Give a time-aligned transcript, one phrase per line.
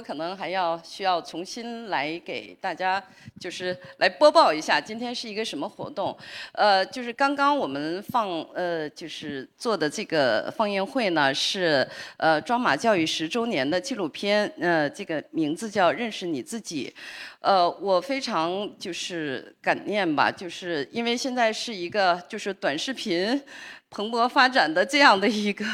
[0.00, 3.02] 可能还要需要重新来给大家，
[3.38, 6.16] 就是 来播报一下今天是一个什么活动。
[6.52, 11.86] 呃，就是刚刚我们放呃，就是做的这个放映会呢，是
[12.16, 16.92] 呃庄马教育十周年的纪录片，呃，这个名字叫《认识你自己》。
[17.40, 23.42] 呃，我非常就是感念吧，就是因为现在是一个就是短视频。
[23.90, 25.64] 蓬勃发展的这样的一个，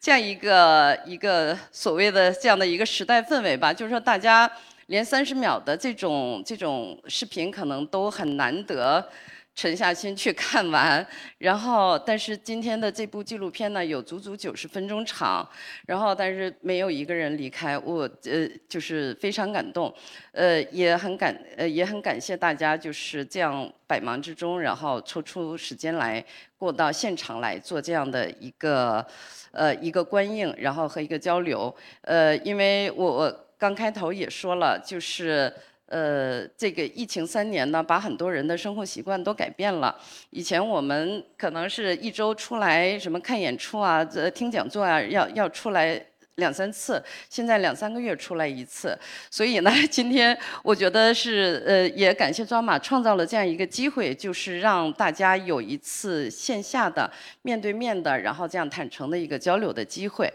[0.00, 4.50] 这样一个一个所谓的这样的一个时代氛围吧，就是说大家
[4.86, 9.08] 连三十秒的这种这种视频可能都很难得。
[9.54, 11.06] 沉下心去看完，
[11.36, 15.46] 然后，但是今天的这部纪录片呢，有足足九十分钟长，
[15.86, 19.92] 然后，但是没有一个人离开，我呃，就是非常感动，
[20.32, 26.24] 呃，也很感呃，也很感谢大家，就是这样百忙之中，然后抽出时间来
[26.56, 29.06] 过到现场来做这样的一个
[29.50, 35.52] 呃一个观映，然后和一个交流，呃，因为我我刚开头也说了，就是。
[35.92, 39.94] 呃，这个疫情三年呢，把很多人的生活习惯都改变了。
[40.30, 46.02] 以前我们可能是一周出来什么看演出啊，呃，听讲座啊，要要出来。
[46.36, 48.98] 两三次，现在两三个月出来一次，
[49.30, 57.10] 所以呢， 今天我觉得是呃，也感谢抓马创造了这样一个机会，就是让大家有一次线下的
[57.42, 60.32] 面对面的，然后这样坦诚的一个交流的机会。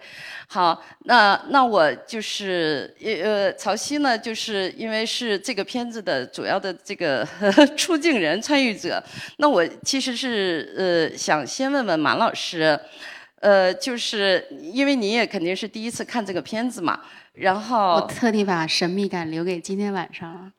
[0.48, 7.28] 好，那那我就是呃，曹曦呢，就是因为是这个片子的主要的这个
[7.76, 9.04] 出镜人、参与者，
[9.38, 12.80] 那我其实是呃，想先问问马老师。
[13.40, 17.00] 呃，就是因为你也肯定是第一次看这个片子嘛，
[17.34, 20.52] 然后我特地把神秘感留给今天晚上了。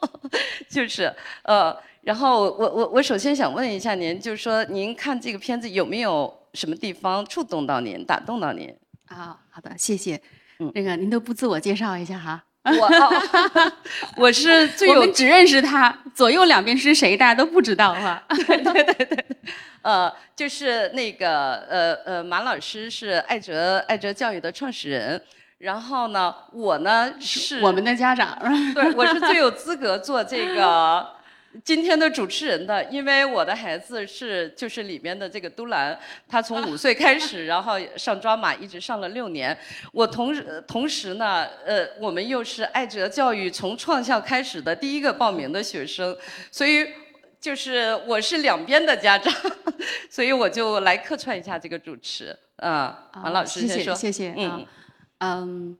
[0.68, 8.74] 就是呃，然后我我我首先想问一下您，就是说您看这个片子有没有什么地方触动到您、打动到您？
[9.08, 10.20] 啊，好的，谢谢。
[10.58, 12.42] 嗯，那个您都不自我介绍一下哈？
[12.66, 13.72] 我哦
[14.16, 18.22] 我是最有，我们只认识他，左右两边是谁，大家都不知道 哈。
[18.28, 19.24] 对对对对，
[19.82, 25.20] 呃，就是那个呃呃，马老师是爱哲爱哲教育的创始人，
[25.58, 28.36] 然后呢，我呢是我们的家长，
[28.74, 31.15] 对，我是最有资格做这个。
[31.64, 39.56] 今天的主持人的，因为我的孩子是就是里面的这个都兰，他从 五岁开始，然后上抓马，一直上了六年。
[39.92, 46.16] 我同时同时呢，呃，我们又是爱哲教育从创校开始的第一个报名的学生，
[46.50, 46.86] 所以
[47.40, 49.32] 就是我是两边的家长，
[50.10, 52.36] 所以我就来客串一下这个主持。
[52.56, 54.66] 啊，王老师先说，谢谢，嗯，
[55.18, 55.78] 嗯。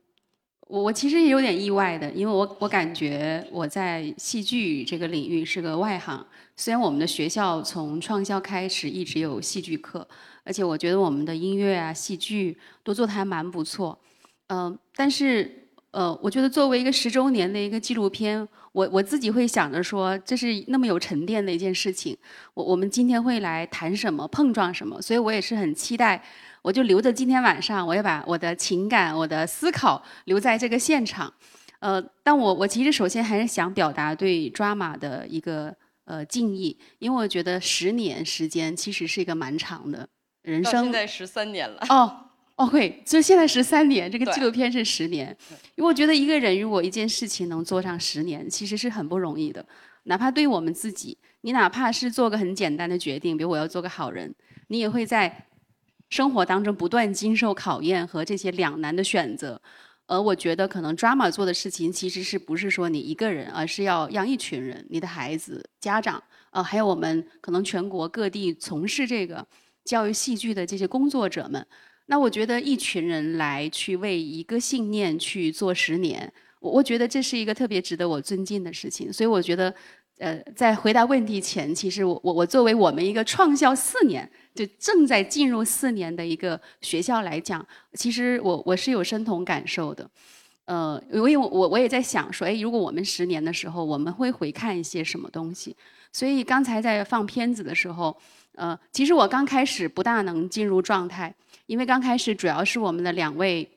[0.68, 6.26] 我我其实也有点意外的，因为我我感觉我在戏剧这个领域是个外行。
[6.56, 10.06] 虽然我们的学校从创校开始一直有戏剧课，
[10.42, 13.96] 而且我觉得我们的音乐啊、戏剧都做的还蛮不错。
[14.48, 22.16] 嗯，但是呃，我觉得作为一个十周年的一个纪录片，我我自己会想着说，这是那么有沉淀的一件事情。
[22.54, 26.22] 我我们今天会来谈什么，碰撞什么，所以我也是很期待。
[26.66, 31.32] 我就留着今天晚上，我要把我的情感、我的思考留在这个现场。
[31.78, 35.72] 呃，但我我其实首先还是想表达对抓马的一个
[36.06, 40.08] 呃敬意，因为我觉得十年时间其实是一个蛮长的
[40.42, 40.82] 人生。
[40.82, 41.86] 现在十三年了。
[41.88, 42.12] 哦
[42.56, 45.28] ，OK，就现在十三年，这个纪录片是十年。
[45.76, 49.64] 因为我觉得一个人如果一件事情能做上十年，其实是很不容易的。
[50.02, 54.34] 哪怕对于我们自己，你哪怕是做个很简单的决定，比如我要做个好人，
[54.66, 55.44] 你也会在。
[56.08, 59.60] 生活当中不断经受考验和这些两难的选择，
[60.06, 69.46] 而我觉得可能 drama 做的事情其实是不是说你一个人，而是要让一群人，你的孩子、家长，呃，还有我们可能全国各地从事这个
[69.84, 71.66] 教育戏剧的这些工作者们，
[72.06, 79.74] 那我觉得一群人来去为一个信念去做十年，我我觉得这是一个特别值得我尊敬的事情，所以我觉得。
[80.18, 90.08] 呃，在回答问题前，其实我我我作为我们一个创校四年，就正在进入四年的一个学校来讲，其实我我是有深同感受的。
[90.64, 95.76] 呃，因为我我我也在想说，哎，如果我们十年的时候，我们会回看一些什么东西？
[96.12, 98.16] 所以刚才在放片子的时候，
[98.54, 101.34] 呃，其实我刚开始不大能进入状态，
[101.66, 103.68] 因为刚开始主要是我们的两位。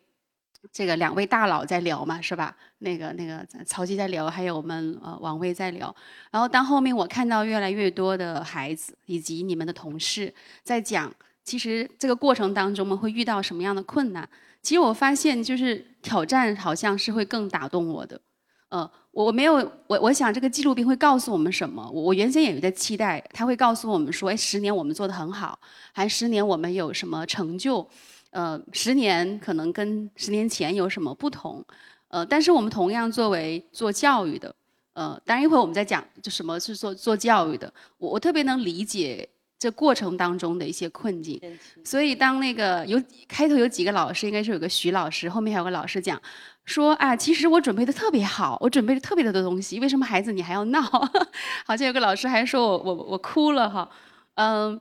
[0.71, 2.55] 这个两位大佬在聊嘛，是吧？
[2.79, 5.93] 那个那个曹基在聊，还有我们呃王威在聊。
[6.31, 10.33] 然后当后面我看到越来越多的孩子以及你们的同事
[10.63, 11.11] 在讲，
[11.43, 14.27] 其实这个过程当中我们会遇到什么样的困难？
[14.61, 18.19] 其实我发现就是挑战好像是会更打动我的。
[18.67, 19.53] 呃，我我没有
[19.87, 21.89] 我我想这个纪录片会告诉我们什么？
[21.91, 25.57] 我我原先也有在期待，他会告诉我们说，哎，十年我们做的很好，
[25.91, 27.89] 还十年我们有什么成就？
[28.31, 31.65] 呃，十年可能跟十年前有什么不同？
[32.09, 34.55] 呃，但是我们同样作为做教育的，
[34.93, 39.27] 呃，当然一会儿我们再讲就什么是做做教育的，我我特别能理解
[39.57, 41.41] 这过程当中的一些困境。
[41.83, 46.19] 所以当那个有开头有几个老师，应该是有个徐老师，后面还有个老师讲
[46.65, 50.81] 说啊，其实我准备的特别好，我准备了特别多的东西，为什么孩子你还要闹？
[51.65, 53.89] 好像有个老师还说我我我哭了哈，
[54.35, 54.79] 嗯，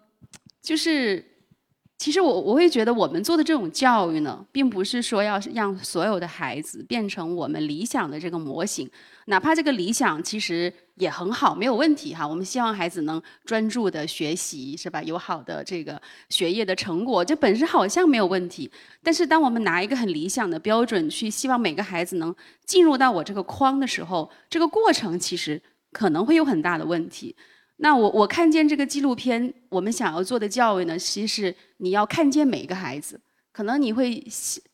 [0.60, 1.24] 就是。
[1.98, 8.88] 其实我我会觉得，我们做的这种教育呢，并不是说要让所有的孩子变成我们理想的这个模型，
[9.26, 12.24] 哪怕这个理想其实也很好，没有问题哈。
[12.24, 15.02] 我们希望孩子能专注的学习，是吧？
[15.02, 18.70] 有好的这个学业的成果，这本身好像没有问题。
[19.02, 22.32] 但是当我们拿一个很理想的标准去希望每个孩子能
[22.64, 25.60] 进入到我这个框的时候，这个过程其实
[25.90, 27.34] 可能会有很大的问题。
[27.80, 33.20] 那我我看见这个纪录片，我们想要做的教育呢，其实是你要看见每一个孩子，
[33.52, 34.24] 可能你会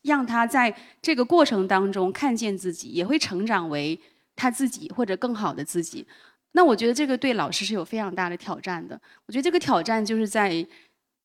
[0.01, 3.99] 让他在这个过程当中看见自己，也会成长为
[4.35, 6.05] 他自己或者更好的自己。
[6.53, 8.99] 那我觉得这个对老师是有非常大的挑战的。
[9.27, 10.65] 我觉得这个挑战就是在，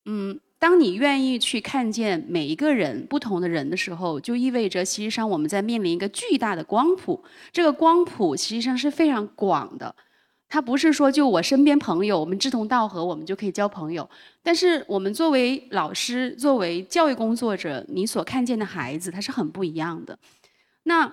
[0.04, 9.94] 嗯，当你愿意去看见每一个人不同的人的时候，就意味着其实上我们在面临一个巨大的光谱，这个光谱实际上是非常广的。
[10.50, 14.10] 他不是说就我身边朋友，我们志同道合，我们就可以交朋友。
[14.42, 20.18] 但是我们作为老师，作为教育工作者，你所看见的孩子，他是很不一样的。
[20.82, 21.10] 那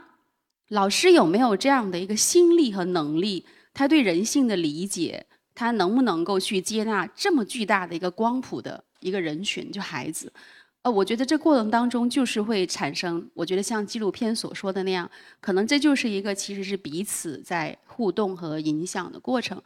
[0.69, 3.45] 老师有没有这样的一个心力和能力？
[3.75, 5.23] 他对人性的理解，
[5.53, 10.33] 他能不能够去接纳这么巨大的一个光谱的一个人群，就孩子？
[10.81, 15.07] 呃，我觉得这过程当中就是会产生，我觉得像纪录片所说的那样，
[15.39, 19.59] 可能这就是一个其实是彼此在互动和影响的过程，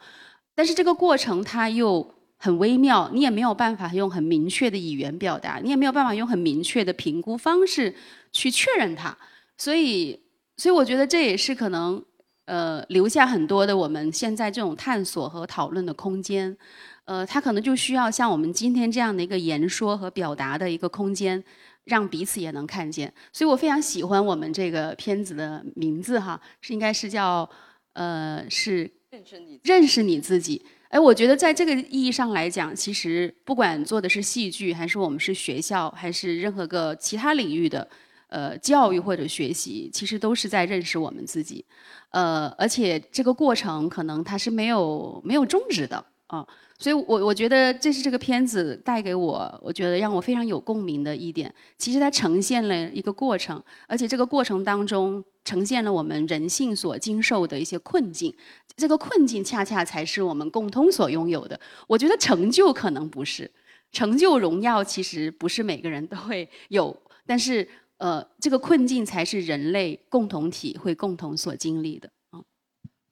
[0.54, 7.94] 但是这个过程它又很微妙，你也没有办法用很明确的语言表达，你也没有办法用很明确的评估方式
[8.32, 9.14] 去确认它，
[9.58, 10.18] 所以，
[10.56, 12.02] 所以我觉得这也是可能，
[12.46, 16.56] 呃，留下很多的我们现在这种探索和讨论的空间。
[17.04, 21.42] 呃，它可能就需要像我们今天这样的一个言说和表达的一个空间，
[21.84, 23.12] 让彼此也能看见。
[23.32, 27.48] 所以我非常喜欢我们这个片子的名字哈，是应该是叫
[27.92, 30.64] 呃是认识你认识你自己。
[30.88, 37.88] 哎，我觉得在这个意义上来讲，其实不管做的是戏剧，还是我们是学校，还是任何个其他领域的
[38.28, 41.64] 呃教育或者学习，其实都是在认识我们自己。
[42.10, 46.46] 呃，而且这个过程可能它是没有没有终止的啊。
[46.78, 51.54] 所以，我我觉得这是这个片子带给我，我觉得让我非常有共鸣的一点。
[51.78, 58.34] 其实它呈现了一个过程，而且这个过程当中呈现了我们人性所经受的一些困境。
[58.74, 61.60] 这个困境恰恰才是我们共通所拥有的。
[61.86, 63.48] 我觉得成就可能不是，
[63.92, 66.96] 成就荣耀其实不是每个人都会有，
[67.26, 67.68] 但是
[67.98, 72.10] 呃，这个困境才是人类共同体会共同所经历的。
[72.32, 72.42] 嗯，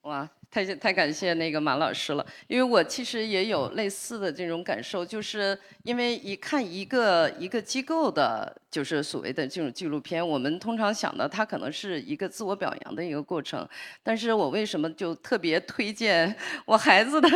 [0.01, 0.29] 哇。
[0.51, 13.65] 太谢太感谢那个马老师了，因为我其实也有类似的这种感受，就是因为一看一个一个机构的，就是所谓的这种纪录片，我们通常想的它可能是一个自我表扬的一个过程，
[14.03, 17.29] 但是我为什么就特别推荐我孩子的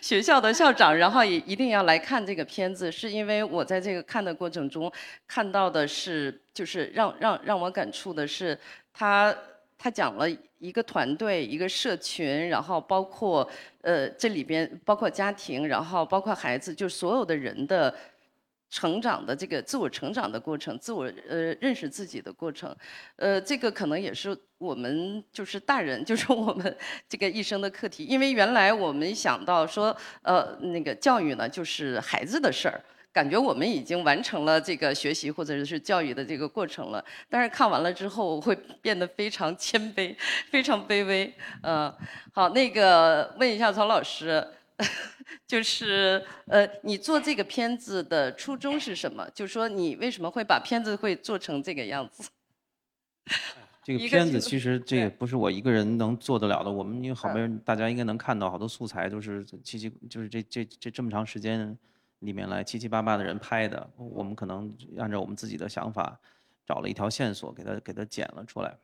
[0.00, 4.90] 学校的校长，然后也一定要来看这个片子，是因为我在这个看的过程中
[5.28, 8.58] 看到的是，就是让让让我感触的是
[8.94, 9.36] 他。
[9.76, 10.26] 他讲了
[10.64, 13.48] 一个团队，一个社群，然后包括
[13.82, 17.94] 呃这里边包括家庭，然后包括孩子，就所有的人的
[18.70, 22.74] 成长的这个自我成长的过程，自我呃认识自己的过程，
[23.16, 26.74] 呃这个可能也是我们就是大人， 就是我们
[27.06, 32.80] 这个一生的课题，因为原来我们想到说呃那个教育呢就是孩子的事儿。
[33.14, 40.12] 感觉我们已经完成了这个学习或者是教育的这个过程了，但是看完了之后会变得非常谦卑，
[40.50, 41.32] 非常卑微。
[41.62, 41.94] 嗯，
[42.32, 44.44] 好，那个问一下曹老师，
[45.46, 49.30] 就是呃，你做这个片子的初衷是什么？
[49.32, 52.28] 就说你为什么会把片子会做成这个样子？
[53.84, 61.78] 这个 片子其实这也不是我一个人能做得了的，我们有好多人，大家应该能看到好多素材都是七七，就是这这这这么长时间。
[62.20, 66.18] 里面来七七八八的人拍的，我们可能按照我们自己的想法，
[66.66, 68.76] 找了一条线索，给他给他剪了出来。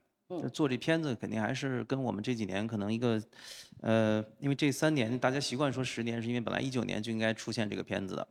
[0.52, 3.20] 做这片子肯定还是跟我们这几年可能一个，
[3.80, 8.28] 呃，因为这三年大家习惯说十年，是因为本来一九年就应该出现这个片子的，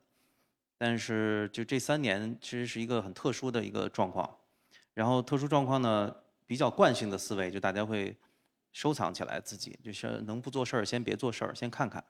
[0.78, 4.34] 但是就这三年其实是一个很特殊的一个状况。
[4.94, 6.16] 然后特殊状况呢，
[6.48, 8.16] 比较惯性的思维就大家会
[8.72, 12.02] 收藏起来自己，就是能不做事儿先别做事儿，先看看。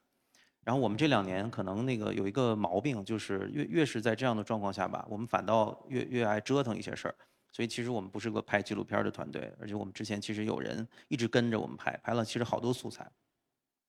[0.70, 7.14] 然后我们这两年可能那个有一个毛病，就是越越是在这样的状况下吧，我们反倒越越爱折腾一些事儿。
[7.50, 13.04] 所以其实我们不是个拍纪录片的团队，而且我们之前其实有人一直跟着我们拍，拍了其实好多素材。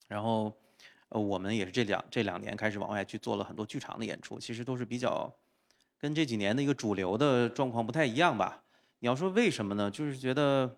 [0.08, 0.52] 然后，
[1.10, 5.32] 呃，我们也是这两这两年开始往外去做了很多剧场的演出，其实都是比较
[6.00, 8.64] 跟这几年的一个主流的状况不太一样吧。
[8.98, 9.92] 你要说为什么呢？
[9.92, 10.78] 就是觉得，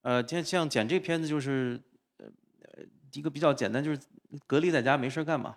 [0.00, 1.80] 呃，像像剪这片子就是
[3.12, 4.00] 一个比较简单，就是
[4.46, 5.56] 隔离在家没事干嘛，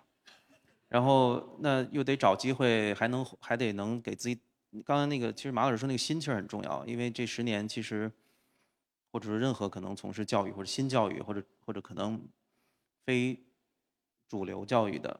[0.88, 4.40] 然后那又得找机会，还能还得能给自己。
[4.84, 8.12] 刚才那个，其实马老师说那个心气儿很重要，因为这十年其实，
[9.10, 12.20] 或者说任何可能从事教育或者新教育或者或者可能
[13.06, 13.42] 非
[14.28, 15.18] 主流教育的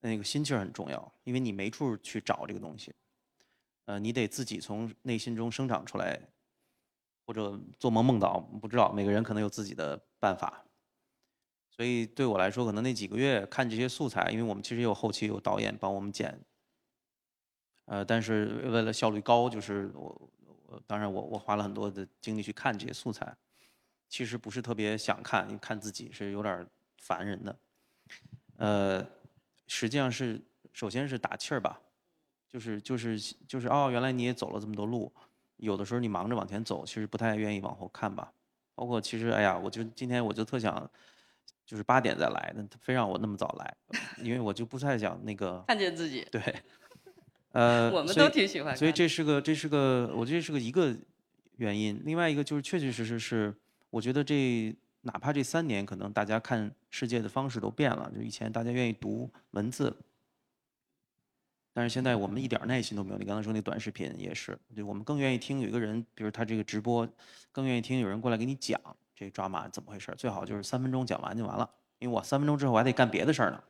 [0.00, 2.92] 那个心气儿很重要，因为你没处去找这个东西，
[3.86, 6.20] 呃，你得自己从内心中生长出来，
[7.24, 10.62] 或者做梦梦到，不知道每个人可能有自己的办法，
[11.80, 16.38] 所以对我来说，可能那几个月看这些素材，因为我们其实有后期有导演帮我们剪。
[17.86, 20.30] 呃，但是为了效率高，就是我，
[20.66, 23.34] 我当然我我花了很多的精力去看这些素材，
[24.10, 26.66] 其实不是特别想看，看自己是有点
[26.98, 27.58] 烦人的。
[28.58, 29.06] 呃，
[29.66, 30.38] 实际上是
[30.74, 31.80] 首先是打气儿吧，
[32.46, 33.18] 就是就是
[33.48, 35.10] 就是哦，原来你也走了这么多路，
[35.56, 38.30] 有的时候你忙着往前走，其实不太愿意往后看吧。
[38.74, 40.90] 包括其实哎呀，我就今天我就特想，
[41.64, 43.76] 就是八点再来，那他非让我那么早来，
[44.22, 46.42] 因为我就不太想那个看见自己对。
[47.52, 48.76] 呃，我们都挺喜欢。
[48.76, 50.96] 所以这是个，这是个，我觉得是个一个
[51.56, 52.00] 原因。
[52.04, 53.52] 另外一个就是，确确实实是，
[53.90, 58.08] 我觉得这哪怕这三年，可能大家看世界的方式都变了。
[58.14, 59.96] 就以前大家愿意读文字，
[61.72, 63.18] 但是现在我们一点耐心都没有。
[63.18, 67.08] 你刚才说那短视频也是，就我们更愿意听有一个人，比如他这个直播，
[67.50, 68.80] 更愿意听有人过来给你讲
[69.20, 70.14] 这抓马怎么回事。
[70.16, 73.62] 最好就是三分钟讲完就完了，因为我三分钟之后我还得干别的事儿呢。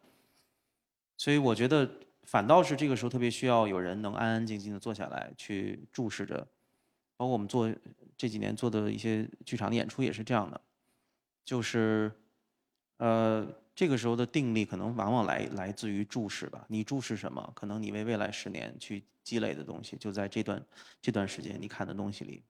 [1.17, 1.91] 所以我觉得。
[2.23, 6.47] 反倒是这个时候特别需要有人能安安静静的坐下来去注视着，
[7.17, 7.69] 包括我们做
[8.17, 10.61] 这几年做的一些剧场的演出也是这样的，
[11.45, 12.13] 就是，
[12.99, 16.65] 呃，这个时候的定力可能往往来来自于注视吧。
[16.69, 17.51] 你注视什么？
[17.57, 20.65] 可能你为未来十年去积累的东西，就在这段
[21.01, 22.45] 这段时间你看的东西里。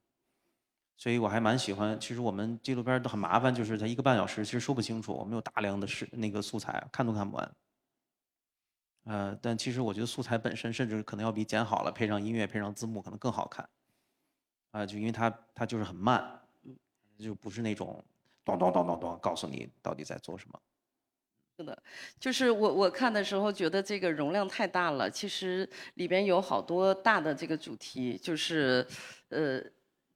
[1.00, 1.98] 所以我还蛮喜欢。
[1.98, 7.56] 其实我们纪录片都很麻烦，就是它一个半小时其实说不清楚，我们有大量的是那个素材，看都看不完。
[9.04, 13.66] 呃，但其实我觉得素材本身甚至可能要比剪好了配上音乐配上字幕可能更好看，
[14.72, 16.38] 啊，就因为它它就是很慢，
[17.18, 18.04] 就不是那种
[18.44, 20.60] 咚咚咚咚咚告诉你到底在做什么。
[21.56, 21.82] 是的，
[22.18, 28.86] 就是我我看的时候觉得这个容量太大了，其实里边有好多大的这个主题，就是
[29.30, 29.64] 呃。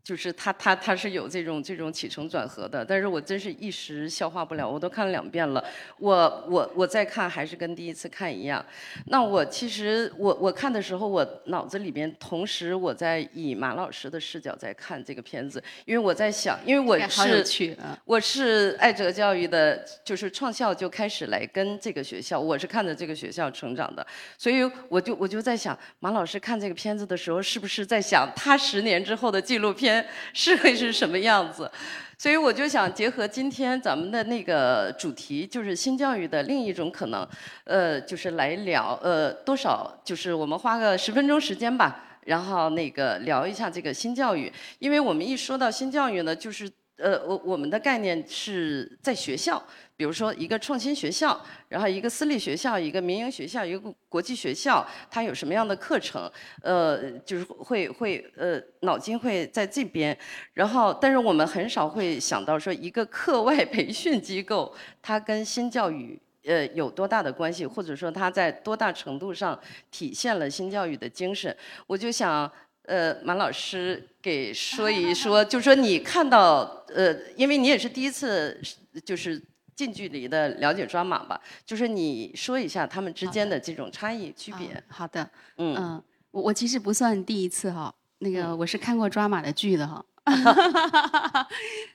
[0.04, 5.64] 就是他他他是有这种这种起承转合的，但是我真是一时消化不了，我都看了两遍了，
[5.98, 8.62] 我我我再看还是跟第一次看一样。
[9.06, 24.06] 那我其实我我看的时候，我脑子里边同时我在以马老师的视角在看这个片子，因为我在想，因为我是我是爱哲教育的，就是创校就开始来跟这个学校，我是看着这个学校成长的，
[24.36, 29.93] 所以我就我就在想，马老师看这个片子的时候，是不是在想他十年之后的纪录片？
[30.32, 31.70] 是会是什么样子？
[32.16, 37.26] 所以我就想结合今天咱们的那个主题，就是新教育的另一种可能，
[37.64, 49.62] 呃，就是来聊，呃，多少就是我们花个十分钟时间吧，然后那个聊一下这个新教育，因为我们一说到新教育呢，就是呃，我我们的概念是在学校。
[49.96, 56.28] 比如说一个创新学校，然后一个私立学校，一个民营学校，一个国际学校，它有什么样的课程？
[56.62, 60.16] 呃，就是会会呃，脑筋会在这边。
[60.52, 69.56] 然后，但是我们很少会想到说，一个课外 培训机构，它跟新教育呃有多大的关系，或者说它在多大程度上
[69.92, 71.56] 体现了新教育的精神？
[71.86, 72.50] 我就想，
[72.86, 78.60] 呃，马老师给说一说，就说你看到呃，因为你也是第一次，
[79.04, 79.40] 就是。
[79.74, 84.82] 近距离的了解抓马吧，就是你说一下他们之间的这种差异区别。
[84.88, 90.04] 好的，嗯，我我其实不算第一次哈，那个我是看过抓马的剧的哈。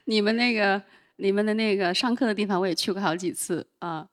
[0.04, 0.80] 你们那个
[1.16, 4.06] 你们的那个上课的地方我也去过好几次啊，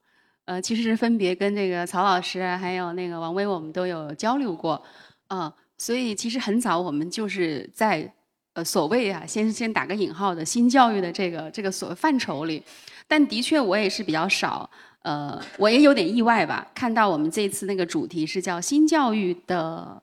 [0.46, 4.82] 呃，其实是分别跟这个曹老师还有那个王威我们都有交流过，
[5.28, 8.12] 啊，所以其实很早我们就是在
[8.54, 12.64] 呃所谓啊，先先打个引号的新教育的这个这个所谓范畴里。
[13.08, 14.70] 但的确，我也是比较少，
[15.04, 16.70] 呃，我也有点意外吧。
[16.76, 20.02] 看到我们这次那个主题是叫“新教育的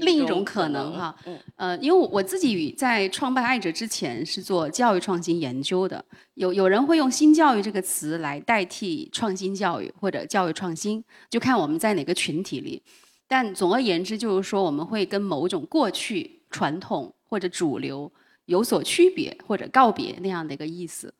[0.00, 1.16] 另一种可能”哈，
[1.56, 12.80] 呃，因为我自己在创办爱者之前是做教育创新研究的，有有人会用“新教育”这个词来代替创新教育或者教育创新，就看我们在哪个群体里。
[13.26, 18.12] 但总而言之，就是说我们会跟某种过去传统或者主流
[18.46, 21.12] 有所区别或者告别那样的一个意思。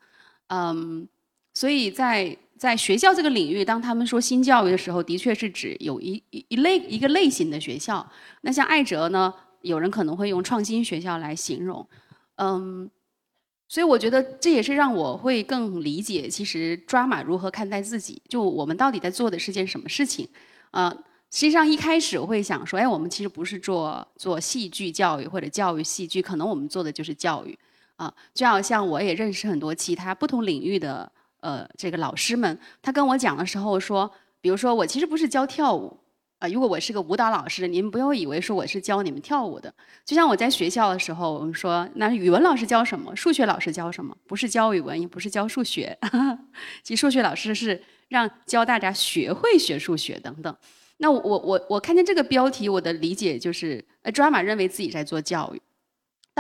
[0.53, 1.09] 嗯，
[1.55, 8.05] 所以在在学校这个领域，当他们说新教育的时候，的确是指有一一类一个类型的学校。
[8.43, 11.89] 那像艾哲呢，有人可能会用创新学校来形容。
[12.37, 12.91] 嗯，
[13.69, 20.29] 所以我觉得这也是让我会更理解，其实抓马如何看待自己，就我们到底在做的是件什么事情。
[20.73, 20.91] 啊，
[21.31, 27.59] 实际上一开始我会想说，哎，我们其实不是做做戏剧教育或者教育戏剧，可能我们做的就是教育。
[28.01, 35.95] 啊，就好像我也认识很多其他不同领域的呃这个老师们，他跟我讲的时候说，比如说我其实不是教跳舞，
[36.39, 39.71] 啊，如果我是个舞蹈老师，您不要以为说我是教你们跳舞的。
[40.07, 45.99] 就像我在学校的时候，我们说那语文老师教什么，数学老师教什么，不是教语文，也不是教数学。
[46.83, 50.57] 其实数学老师是让教大家学会学数学等等。
[50.97, 55.61] 那我我我看见这个标题，我的理解就是，呃，drama 认为自己在做教育。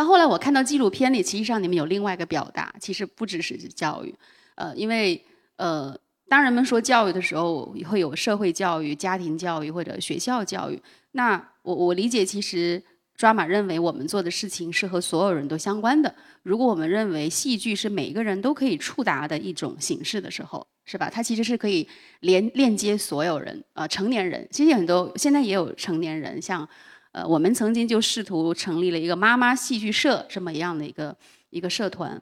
[0.00, 4.14] 但后来我看到纪录片里，其实上你们有另外一个表达，其实不只是教育，
[4.54, 5.23] 呃，因为
[5.57, 5.95] 呃，
[6.26, 10.83] 当人们说教育的时候，会有社会教育、家庭教育或者学校教育。
[11.12, 12.83] 那我我理解，其实
[13.14, 16.14] 抓马认为我们做的事情是和所有人都相关的。
[16.42, 21.11] 如果我们认为戏剧是每个人都可以触达的一种形式的时候，是吧？
[21.11, 21.87] 它其实是可以
[22.21, 26.66] 连链接所有人啊，成年人，其实很多现在也有成年人，像。
[27.12, 31.16] 呃，我们曾经就试图成立了一个妈妈戏剧社这么样的一个
[31.50, 32.20] 一个社团，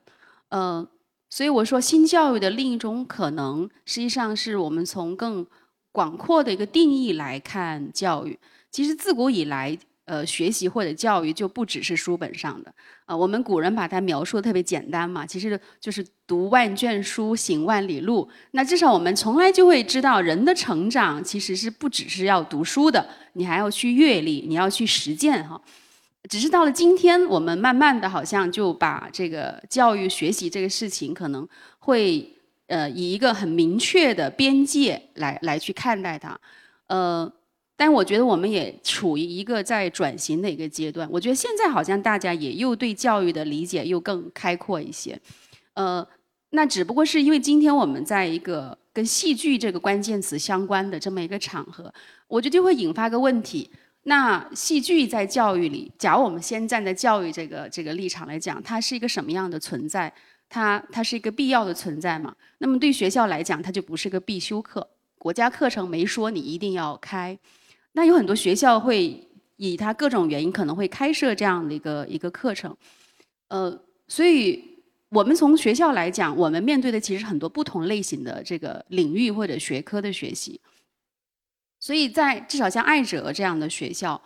[0.49, 0.87] 嗯，
[1.29, 5.45] 所以我说新教育的另一种可能，实际上是我们从更
[5.91, 8.39] 广阔的一个定义来看教育。
[8.71, 9.77] 其实自古以来。
[10.09, 12.73] 呃，学习或者教育就不只是书本上的
[13.05, 13.15] 啊。
[13.15, 18.27] 我们古人把它描述的特别简单嘛，其实就是读万卷书，行万里路。
[18.49, 25.61] 那至少我们从来就会知道，人的成长其实是不只是要读书的，你还要去阅历，你要去实践哈。
[26.27, 31.47] 只是到了今天，我们慢慢的好像就把这个教育学习这个事情，可能
[31.77, 32.27] 会
[32.65, 36.35] 呃以一个很明确的边界来来去看待它，
[36.87, 37.31] 呃。
[37.79, 41.07] 但我觉得我们也处于一个在转型的一个阶段。
[41.09, 45.17] 我觉得现在好像大家也又对教育的理解又更开阔一些，
[45.75, 46.05] 呃，
[46.49, 51.93] 那只不过是因为今天我们在一个跟戏剧这个关键词相关的这么一个场合，
[52.27, 53.71] 我觉得就会引发个问题：
[54.03, 60.13] 那戏剧在教育里，假如我们先站在教育这个这个立场来讲，它是一个什么样的存在？
[60.49, 62.35] 它它是一个必要的存在吗？
[62.57, 64.85] 那么对学校来讲，它就不是个必修课，
[65.17, 67.39] 国家课程没说你一定要开。
[67.93, 72.75] 那有很多学校会以它各种原因可能会开设这样的一个一个课程，
[73.49, 74.63] 呃，所以
[75.09, 80.61] 我们从学校来讲，我们面对的其实很多不同类型的这个领域或者学科的学习，
[81.79, 84.21] 所以在至少像爱哲这样的学校，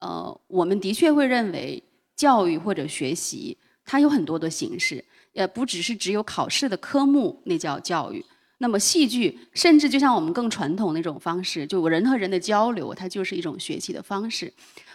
[0.00, 1.82] 呃，我们的确会认为
[2.14, 8.24] 教育或者学习它有很多的形式，呃，不只是只有考试的科目，那叫教育。
[8.58, 14.52] 那么戏剧，甚至就像我们更传统那种方式，就人和人的交流，它就是一种学习的方式。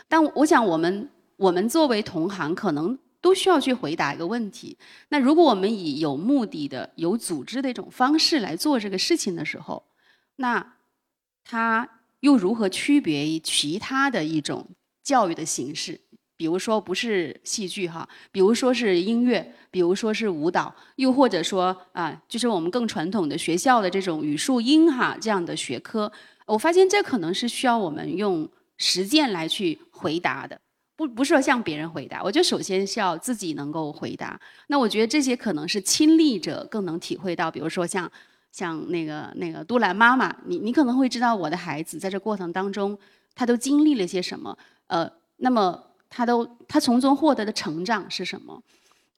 [0.08, 4.78] 但我想，我们我们作为同行，可能都需要去回答一个问题：
[5.10, 9.84] 那如果我们以有目的的、有组织的一种方式来做这个事情的时候，
[10.36, 10.76] 那
[11.46, 14.68] 它又如何区别于其他的一种
[15.02, 16.02] 教育的形式？
[16.36, 26.12] 比如说不是戏剧哈，比如说是音乐，比如说是舞蹈，又或者说啊，就是我们更传统的学校的这种语数英哈这样的学科，
[26.48, 30.60] 我发现这可能是需要我们用实践来去回答的，
[30.96, 34.40] 不不是说向别人回答，我觉得首先是要自己能够回答。
[34.68, 38.12] 那我觉得这些可能是亲历者更能体会到，比如说像
[38.52, 42.98] 像那个那个杜兰妈妈，你你可能会知道我的孩子在这过程当中
[43.36, 45.84] 他都经历了些什么，呃，那么。
[46.16, 48.62] 他都他从中获得的成长是什么？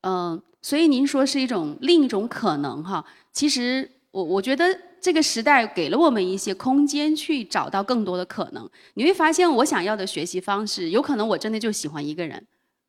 [0.01, 3.03] 嗯，所以您说是一种另一种可能哈。
[3.34, 4.65] 其实我我觉得
[5.01, 8.69] 这个时代给了我们一些空间去找到更多的可能。
[8.93, 12.41] 你会发现我想要的学习方式，有可能我真的就喜欢一个人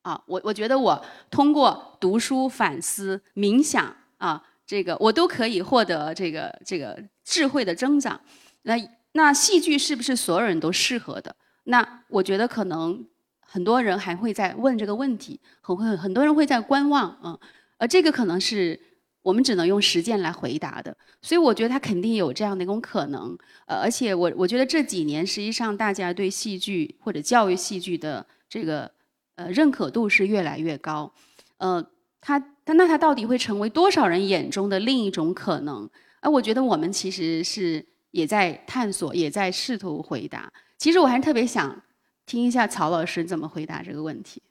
[0.02, 0.22] 啊。
[0.26, 8.20] 我我觉得我通过读书、反思、冥想啊，这个我都可以获得这个这个智慧的增长。
[8.62, 8.76] 那
[9.12, 11.34] 那戏剧是不是所有人都适合的？
[11.64, 13.04] 那我觉得可能。
[13.48, 17.38] 很多人还会在问这个问题，很会很多人会在观望，嗯，
[17.78, 18.78] 而这个可能是
[19.22, 20.94] 我们只能用实践来回答的。
[21.22, 28.90] 所以我觉得他肯定有这样的一种可能，呃，而且我我觉得这几年实际上大家对戏剧或者教育戏剧的这个
[29.36, 31.12] 呃认可度是越来越高，
[31.58, 31.84] 呃，
[32.20, 35.88] 他他那他到底会成为多少人眼中的另一种可能？
[36.20, 40.52] 而我觉得我们其实是也在探索，也在试图回答。
[40.76, 41.82] 其实我还特别想。
[42.26, 44.42] 听一下曹老师怎么回答这个问题。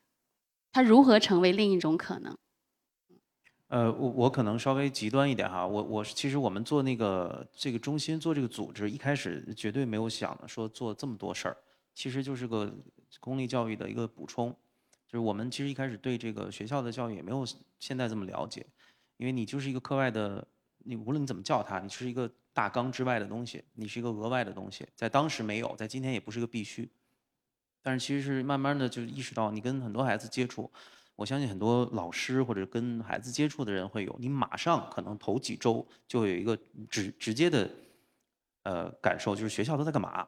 [0.72, 2.36] 它如何成为另一种可能？
[3.68, 11.58] 呃，我我可能稍微极端一点哈，我我其实我们做那个这个中心做这个组织，一开始绝对没有想说做这么多事儿，
[11.94, 12.74] 其实就是个
[13.20, 14.52] 公立教育的一个补充，
[15.08, 17.46] 就是我们其实一开始对这个学校的教育也没有
[17.80, 18.66] 现在这么了解，
[19.18, 20.48] 因为你就是一个课外的，
[20.80, 26.88] 你无论你怎么叫它，你是一个大纲之外的东西，你是一个额外的东西，在当时没有，在今天也不是个必须，
[27.86, 30.72] 但是其实是慢慢的就意识到，你跟很多孩子接触。
[31.16, 36.58] 我相信很多老师或者跟孩子接触的人会有，你马上可能头几周就有一个
[36.90, 37.70] 直直接的，
[38.64, 40.28] 呃感受，就是学校都在干嘛。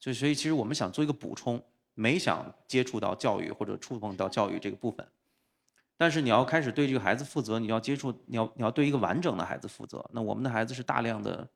[0.00, 1.62] 所以，所以其实我们想做一个补充，
[1.94, 5.06] 没想接触到教育或者触碰到教育这个部分。
[5.96, 10.04] 但是你要开始对这个孩子负责，你要接触，你要你要对一个完整的孩子负责。
[10.12, 11.48] 那我们的孩子是大量的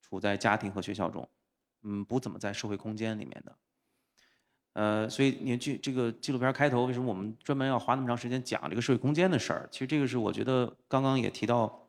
[0.00, 1.28] 处在家庭和学校中，
[1.82, 3.54] 嗯，不怎么在社会空间里面的。
[4.74, 9.68] 呃，所以你剧这个纪录片开头，为什么我们专门要花那么长时间讲这个社会空间的事儿？
[9.70, 11.88] 其实这个是我觉得刚刚也提到，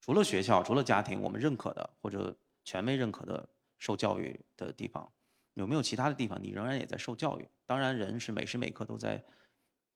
[0.00, 5.10] 除了学校，除了家庭，我们认可的或者权威认可的受教育的地方，
[5.54, 7.48] 有没有其他的地方你仍然也在受教育？
[7.64, 9.16] 当然，人是每时每刻都在，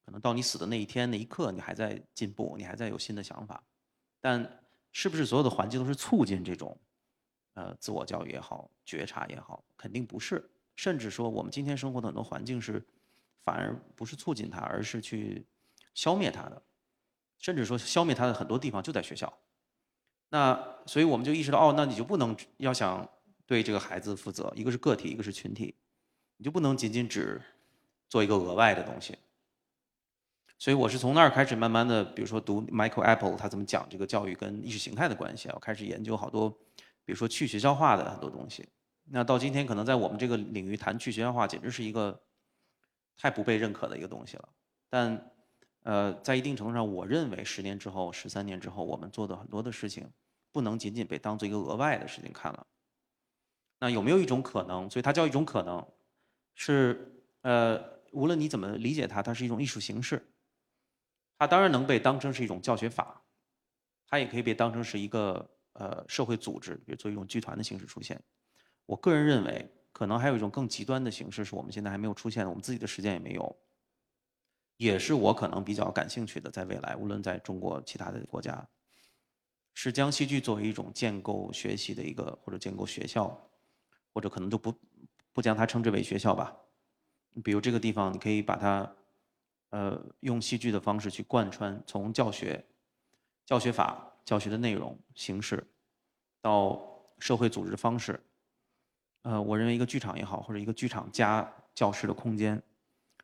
[0.07, 3.63] 可能到你死的那一天那一刻，你还在进步，你还在有新的想法。
[4.19, 4.63] 但
[4.93, 6.75] 是不是所有的环境都是促进这种，
[7.53, 10.43] 呃，自我教育也好，觉察也好，肯定不是。
[10.77, 12.85] 甚至说，我们今天生活的很多环境是，
[13.43, 15.45] 反而不是促进它，而是去
[15.95, 16.63] 消灭它的。
[17.39, 19.33] 甚至说，消灭它的很多地方就在学校。
[20.29, 23.09] 那所以我们就意识到，哦，那你就不能要想
[23.47, 25.75] 对这个孩子负责，一个是个体，一个是群体，
[26.37, 27.41] 你就不能仅仅只
[28.09, 29.17] 做一个额外的东西。
[30.59, 36.51] 所以我是从那儿开始，慢慢的，比如说读 Michael Apple 他怎么讲这个教育跟意识形态的关系，我开始研究好多，
[37.05, 38.69] 比如说去学校化的很多东西。
[39.09, 42.21] 那到今天，可能在我们这个领域谈去学校化，简直是一个
[43.17, 44.49] 太不被认可的一个东西了。
[44.89, 45.31] 但，
[45.83, 50.11] 呃，在一定程度上，我认为十年之后、十三年之后，我们做的很多的事情，
[50.51, 52.67] 不能仅仅被当做一个额外的事情看了。
[53.79, 54.91] 那有没有一种可能？
[54.91, 55.87] 所以它叫一种可能，
[56.55, 60.33] 是呃，无论你怎么理解它，它是一种艺术形式。
[61.39, 63.23] 它当然能被当成是一种教学法，
[64.09, 68.21] 它也可以被当成是一个呃社会组织，比如做一种剧团的形式出现。
[68.87, 73.57] 我个人认为，可能还有一种更极端的形式，是我们现在还没有出现，我们自己的实践也没有，
[74.77, 78.69] 也是我可能比较感兴趣的，在未来，无论在中国其他的国家，
[79.75, 83.51] 是将戏剧作为一种建构学习的一个，或者建构学校，
[84.13, 84.73] 或者可能就不
[85.33, 86.57] 不将它称之为学校吧。
[87.43, 88.95] 比如这个地方，你可以把它，
[89.71, 92.65] 呃，用戏剧的方式去贯穿，从教学、
[93.45, 95.67] 教学法、教学的内容、形式，
[96.41, 96.81] 到
[97.19, 98.23] 社会组织方式。
[99.27, 102.63] 呃，我认为一个剧场也好，或者一个剧场加教室的空间，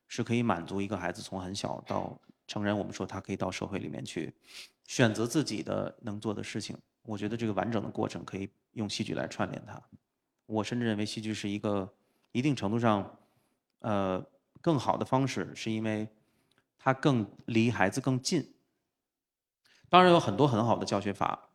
[0.09, 4.35] 是可以满足一个孩子从很小到成人，我们说他可以到社会里面去
[4.85, 6.77] 选择自己的能做的事情。
[7.05, 9.81] 我觉得这个完整的过程可以用戏剧来串联它。
[10.47, 11.89] 我甚至认为戏剧是一个
[12.33, 13.17] 一定程度上，
[13.79, 14.21] 呃，
[14.61, 16.09] 更好的方式，是因为
[16.81, 18.53] 它更离孩子更近。
[19.89, 21.51] 当然有很多很好的教学法，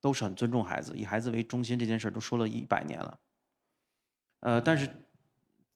[0.00, 3.16] 都是很尊重孩子，以孩子为中心这件事都说了一百年了。
[4.42, 4.88] 呃，但是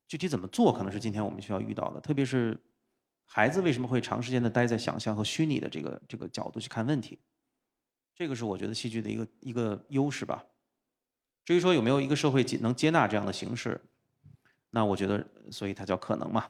[0.09, 2.01] 具体怎么做，可能是今天我们需要遇到的。
[2.01, 2.61] 特别是
[3.25, 7.19] 孩子为什么会长时间的待在想象和虚拟的这个这个角度去看问题，
[8.15, 10.45] 这个是我觉得戏剧的一个一个优势吧。
[11.45, 13.81] 至于说有没有一个社会接能接纳这样的形式，
[14.71, 16.49] 那我觉得，所以它叫可能嘛。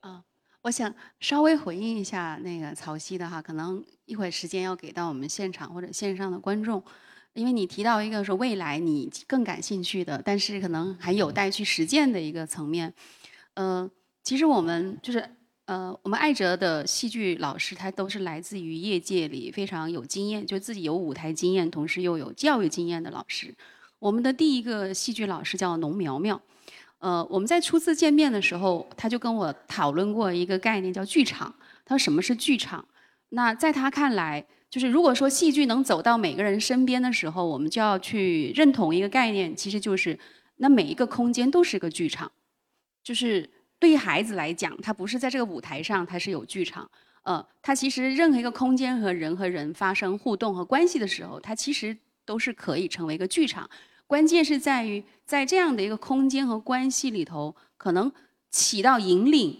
[0.00, 0.24] 啊，
[0.62, 6.80] 我想稍微回应一下那个曹曦的哈，可能一会儿时间要给到我们现场或者线上的观众。
[7.36, 12.92] 因为你提到一个说未来你更感兴趣的，但是可能还有待去实践的一个层面，
[13.54, 13.88] 呃，
[14.24, 15.22] 其实我们就是
[15.66, 23.54] 呃，我们艾哲的戏剧老师，他都是来自于业界里非常有经验，就自己有舞台经验，同时又有教育经验的老师。
[23.98, 26.40] 我们的第一个戏剧老师叫农苗苗，
[26.98, 31.54] 呃，我们在初次见面的时候，他就跟我讨论过一个概念叫剧场。
[31.84, 32.86] 他说什么是剧场？
[33.28, 34.46] 那在他看来。
[34.76, 40.18] 就是如果说戏剧能走到每个人身边的时候，我们就要去认同一个概念，其实就是
[40.56, 42.30] 那每一个空间都是个剧场。
[43.02, 46.86] 就是对于孩子来讲，他不是在这个舞台上，他是有剧场。
[47.22, 53.66] 呃，他其实任何一个空间和人和人发生互动和关系的时候，它其实都是可以成为一个剧场。
[54.06, 58.12] 关键是在于在这样的一个空间和关系里头，可能
[58.50, 59.58] 起到引领、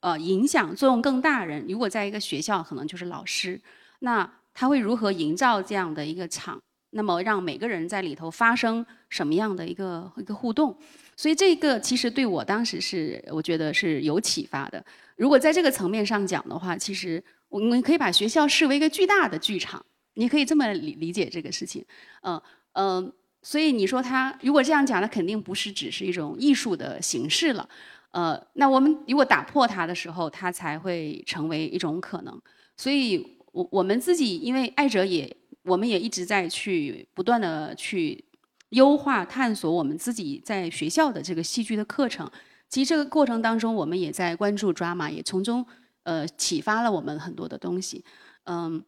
[0.00, 1.64] 呃影响作用更大人。
[1.66, 3.58] 如果在一个学校，可能就是老师。
[4.00, 6.60] 那他会如何营造这样的一个场？
[6.92, 10.76] 那么让每个人在里头发生什么样的一个一个互动？
[11.16, 14.84] 所以这个其实对我当时是我觉得是有启发的。
[15.16, 19.84] 如果在这个层面上讲的话，其实我们可以把学校视为一个巨大的剧场，
[20.14, 21.84] 你可以这么理理解这个事情。
[22.22, 22.40] 嗯
[22.72, 27.68] 嗯，所以你说它如果这样讲，它肯定不是只是一种艺术的形式了。
[28.10, 32.40] 呃，那我们如果打破它的时候，它才会成为一种可能。
[32.76, 38.24] 所以，我我们自己因为爱哲也，我们也一直在去不断的去
[38.70, 42.30] 优化探索我们自己在学校的这个戏剧的课程。
[42.68, 45.64] 其实这个过程当中，我们也在关注 drama，也从中
[46.04, 48.04] 呃启发了我们很多的东西。
[48.44, 48.82] 嗯，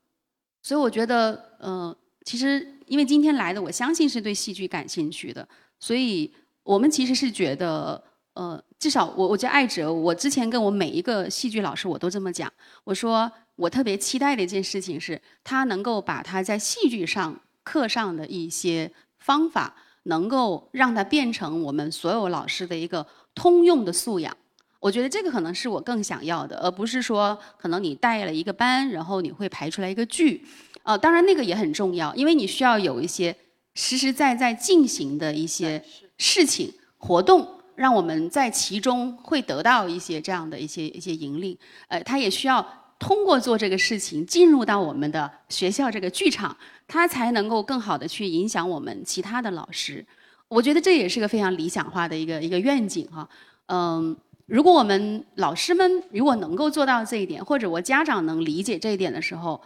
[0.62, 5.48] 所以我觉得，呃，其实因为今天来的，我相信是对戏剧感兴趣的，
[5.80, 8.02] 所以我们其实是觉得。
[8.34, 12.50] 呃，至少我我叫艾哲，我之前跟我每一个戏剧老师我都这么讲，
[12.84, 24.34] 我说我特别期待的一件事情是，他能够把他在戏剧上课上的一些方法，能够让它变成我们所有老师的一个通用的素养。
[24.80, 30.44] 我觉得这个可能是我更想要的，而不是说可能你带了一个班，然后你会排出来一个剧。
[30.82, 33.36] 呃，当然那个也很重要，因为你需要有一些
[33.74, 35.84] 实实在在进行的一些
[36.16, 37.46] 事情活动。
[37.82, 42.64] 让我们在其中会得到一些这样的一些一些盈利，呃，他也需要
[42.96, 50.06] 通过做这个事情进入到我们的学校这个剧场，他才能够更好的去影响我们其他的老师。
[50.46, 53.28] 我觉得这也是个非常理想化的一个一个愿景哈。
[53.66, 54.16] 嗯，
[54.46, 59.60] 如果我们老师们如果能够做到这一点，或者我家长能理解这一点的时候，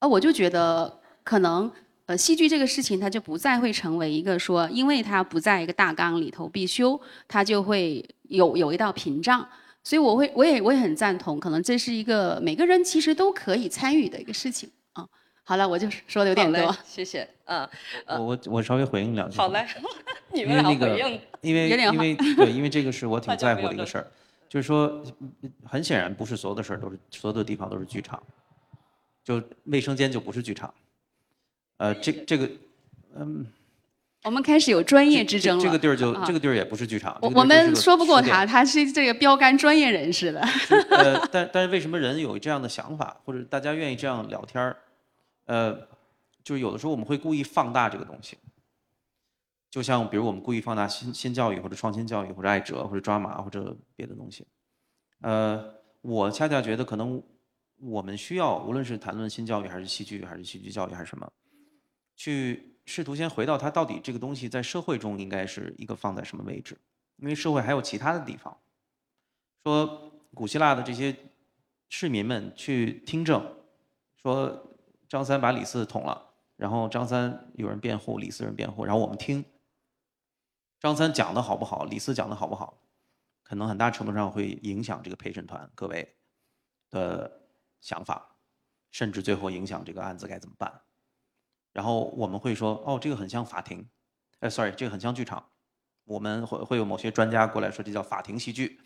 [0.00, 1.72] 呃，我就觉得可能。
[2.06, 9.46] 呃，戏剧这个事情，它就不再会成为一个说，因为它不在一个大纲里头必修，它就会有有一道屏障。
[9.84, 15.06] 所以我会，我也我也很赞同，可能这是一个每个人其实都可以参与的一个事情啊。
[15.44, 17.28] 好了，我就说的有点多，谢谢。
[17.44, 17.68] 嗯，
[18.06, 19.36] 我我我稍微回应两句。
[19.36, 19.66] 好嘞，
[20.32, 21.20] 你们俩回应。
[21.40, 24.06] 因为因为对，因为这个是我 挺在乎的一个事儿，
[24.48, 25.02] 就是说，
[25.64, 28.22] 很显然不是所有的事儿都是所有的地方都是剧场，
[29.24, 30.72] 就卫生间就不是剧场。
[31.82, 32.48] 呃，这这个，
[33.16, 33.44] 嗯，
[34.22, 35.64] 我们开始有专业之争了。
[35.64, 37.18] 这个地儿就这个地儿也不是剧场。
[37.20, 40.40] 我们说不过他，他是这个标杆专业人士的。
[40.90, 44.76] 呃，但但是为什么人有这样的想法，或者大家愿意这样聊天儿？
[45.46, 45.76] 呃，
[46.44, 48.38] 就是有的时候我们会故意放大这个东西，
[49.68, 54.46] 就像比如我们故意放大新新教育或者创新教育或者爱哲或者抓马或者别的东西。
[55.22, 55.64] 呃，
[56.00, 57.20] 我恰恰觉得可能
[57.80, 61.28] 我们需要，无论是谈论新教育还是戏剧还是戏剧教育还是什么。
[62.16, 66.78] 去试图先回到它到底这个东西在社会中应该是一个放在什么位置？
[67.16, 68.58] 因为社会还有其他的地方。
[69.62, 71.16] 说古希腊的这些
[71.88, 73.54] 市民们去听证，
[74.20, 74.76] 说
[75.08, 79.44] 张三把李四捅了，然后张三有人辩护，李四人辩护，然后我们听
[80.80, 82.82] 张三讲的好不好，李四讲的好不好，
[83.44, 86.16] 可能很大程度上会影响这个陪审团各位
[86.90, 87.42] 的
[87.80, 88.36] 想法，
[88.90, 90.80] 甚至最后影响这个案子该怎么办。
[91.72, 93.88] 然后我们会说，哦，这个很像法庭，
[94.40, 95.48] 哎，sorry，这个很像剧场。
[96.04, 98.80] 我们会会有某些专家过来说，这叫法庭戏剧。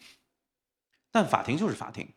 [1.10, 2.14] 但法庭就是法庭，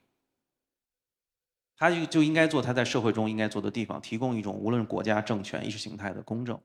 [1.76, 6.62] 他就就应该做他在社会中应该做的地方，提供一种无论国家政权意识形态的公正。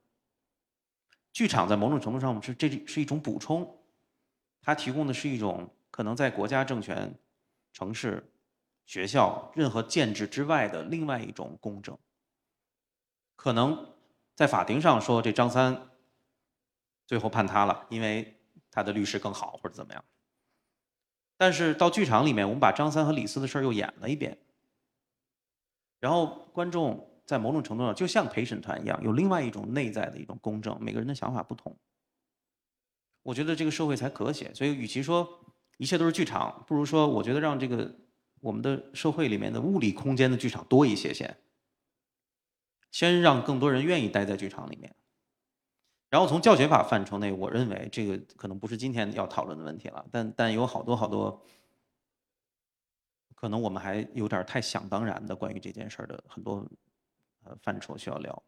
[1.33, 3.79] 剧场在某种程度上是这是一种补充，
[4.61, 7.17] 它提供的是一种可能在国家政权、
[7.73, 8.33] 城市、
[8.85, 11.97] 学校任何建制之外的另外一种公正，
[13.37, 13.94] 可能。
[14.35, 15.91] 在法庭上说这张三
[17.07, 20.05] 最后判他了，因为他的律师更好或者怎么样。
[21.37, 24.39] 但是到剧场里面，我们把张三和李四的事儿又演了一遍，
[26.01, 31.77] 然后观众在某种程度上就像陪审团一样，有另外一种内在的一种公正，每个人的想法不同。
[33.23, 34.53] 我觉得这个社会才和谐。
[34.55, 35.29] 所以，与其说
[35.79, 37.95] 一切都是剧场，不如说我觉得让这个
[38.41, 41.37] 我们的社会里面的物理空间的剧场多一些先。
[42.95, 44.95] 先让更多人愿意待在剧场里面，
[46.11, 50.07] 然后从教学法范畴内，我认为这个可能不是今天要讨论的问题了。
[50.13, 51.45] 但但有好多好多，
[53.35, 56.65] 可能我们还有点太想当然的关于这件事的很多
[57.43, 58.45] 呃范畴需要聊。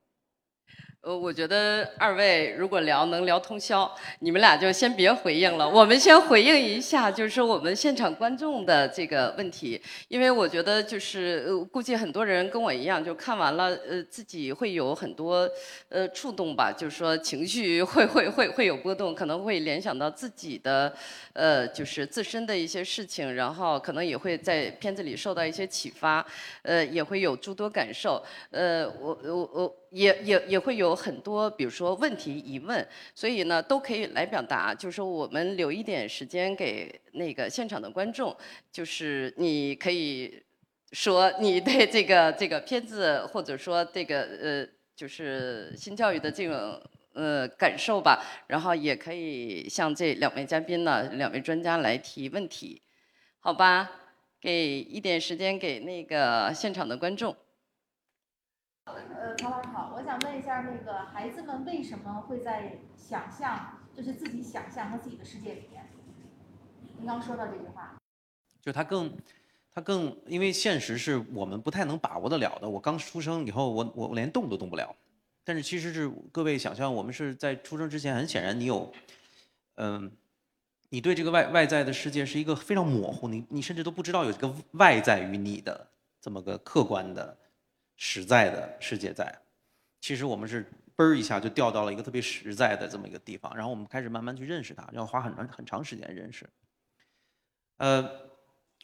[1.07, 3.89] 呃，我觉得二位如果聊能聊通宵，
[4.19, 5.69] 你们俩就先别回应了。
[5.69, 15.49] 我们先回应一下，就是说我们现场观众的这个问题，因为我觉得就是呃估计很多人跟我一样，就看完了，呃，自己会有很多
[15.91, 20.93] 呃触动吧，就是说情绪会会会会有波动，可能会联想到自己的
[21.35, 26.27] 呃就是自身的一些事情，然后可能也会在片子里受到一些启发，
[26.63, 28.21] 呃，也会有诸多感受。
[28.51, 29.77] 呃，我我我。
[29.93, 34.75] 也也也会有很多，比如说问题疑问，所以呢都可以来表达。
[34.75, 38.35] 就是我们留一点时间给那个现场的观众，
[38.73, 40.43] 就是你可以
[40.93, 46.81] 说你对这个这个片子，或者说这个呃，就是新教育的这种
[47.13, 48.25] 呃感受吧。
[48.47, 52.81] 然后也可以向这两位嘉宾呢，两位专家来提问题，
[53.41, 53.91] 好吧？
[54.39, 57.37] 给一点时间给那个现场的观众。
[58.87, 65.87] 呃，曹老师好，我想问一下，那个孩子们为什么会在想象，就是自己想象和自己的世界里面？
[66.97, 67.97] 您刚说到这句话，
[68.63, 69.13] 就他更，
[69.75, 72.69] 他更，因为现实是我们不太能把握得了的。
[72.69, 74.95] 我刚出生以后，我我连动都动不了。
[75.43, 78.93] 但是其实是各位想象，我们是在出生之前，很显然你有，
[79.75, 80.11] 嗯，
[80.91, 85.89] 你对这个外外在的世界是一个非常模糊，你你甚至都不知道有这个外在于你的
[86.21, 87.37] 这么个客观的。
[87.97, 89.35] 实在的世界在，
[90.01, 90.65] 其实我们是
[90.97, 96.49] 嘣儿一下就掉到了一个特别实在的这么一个地方，然后我们开始慢慢去认识它，要花很长很长时间认识。
[97.79, 98.09] 呃，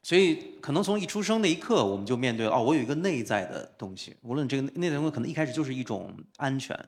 [0.02, 6.78] 所以可能从一出生那一刻，我们就面对哦，我有一个内在的东西，无论这个内在东西可能一开始就是一种安全，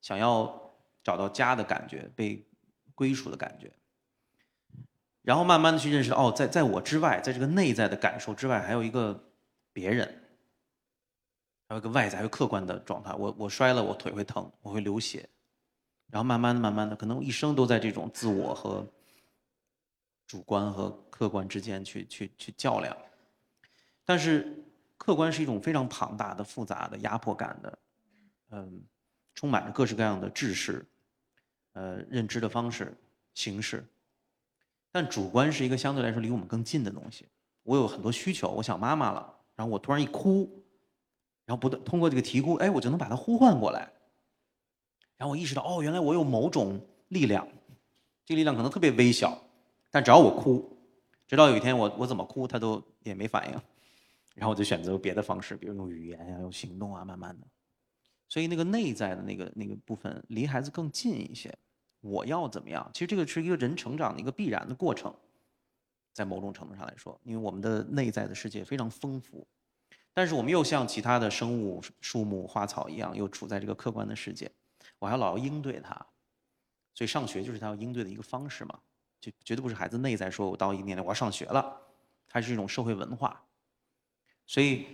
[0.00, 2.46] 想要找到家的感觉，被
[2.94, 3.70] 归属的感觉，
[5.22, 9.30] 然后慢慢的去认识哦，在在我之外，在这个内在的感受之外，还有一个
[9.72, 10.22] 别人。
[11.68, 13.12] 还有个外在、还有客观的状态。
[13.14, 15.28] 我我摔了，我腿会疼，我会流血，
[16.10, 18.86] 然后慢慢的、慢慢的，可能一生都在这种自我和
[20.26, 22.96] 主观和客观之间去去去较量。
[24.04, 24.64] 但是
[24.96, 27.78] 客观是一种非常庞大的、复杂的、压迫感的，
[28.50, 28.80] 嗯，
[29.34, 30.86] 充满着各式各样的知识、
[31.72, 32.96] 呃认知的方式、
[33.34, 33.84] 形式。
[34.92, 37.26] 但主观是一个相对来说离我们更近的东西。
[37.64, 40.62] 我有很多需求，我想妈妈了，然后我突然一哭。
[41.46, 43.90] 然后不断通过这个啼哭，哎，我就能把它呼唤过来。
[45.16, 46.78] 然后我意识到，哦，原来我有某种
[47.08, 47.48] 力量，
[48.26, 49.40] 这个力量可能特别微小，
[49.90, 50.76] 但只要我哭，
[51.26, 53.60] 直到有一天我我怎么哭，他都也没反应。
[54.34, 57.46] 然后我就选择别的方式，比如用语言呀，用行动啊，慢慢的。
[58.28, 61.56] 所以那个内在的那个那个部分离孩子更近一些。
[62.00, 62.88] 我要怎么样？
[62.92, 65.12] 其实这个是一个人成长的一个必然的过程，
[66.12, 69.46] 在某种程度上来说，因为我们的内在的世界非常丰富。
[70.16, 74.50] 但是我们又像其他的生物、树木、花草一样，又处在这个客观的世界，
[74.98, 75.94] 我还老要应对它，
[76.94, 78.80] 所以上学就是他要应对的一个方式嘛，
[79.20, 81.82] 就绝对不是孩子内在说，我到一年龄我要上学了，
[82.26, 83.44] 它是一种社会文化，
[84.46, 84.86] 所以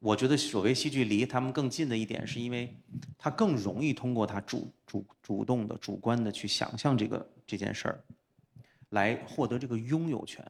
[0.00, 2.76] 我觉得所谓戏剧离他们更近的一点，是因为
[3.16, 8.04] 他更容易通过他主主主动的、主观的去想象这个这件事儿，
[8.88, 10.44] 来获得这个拥有权。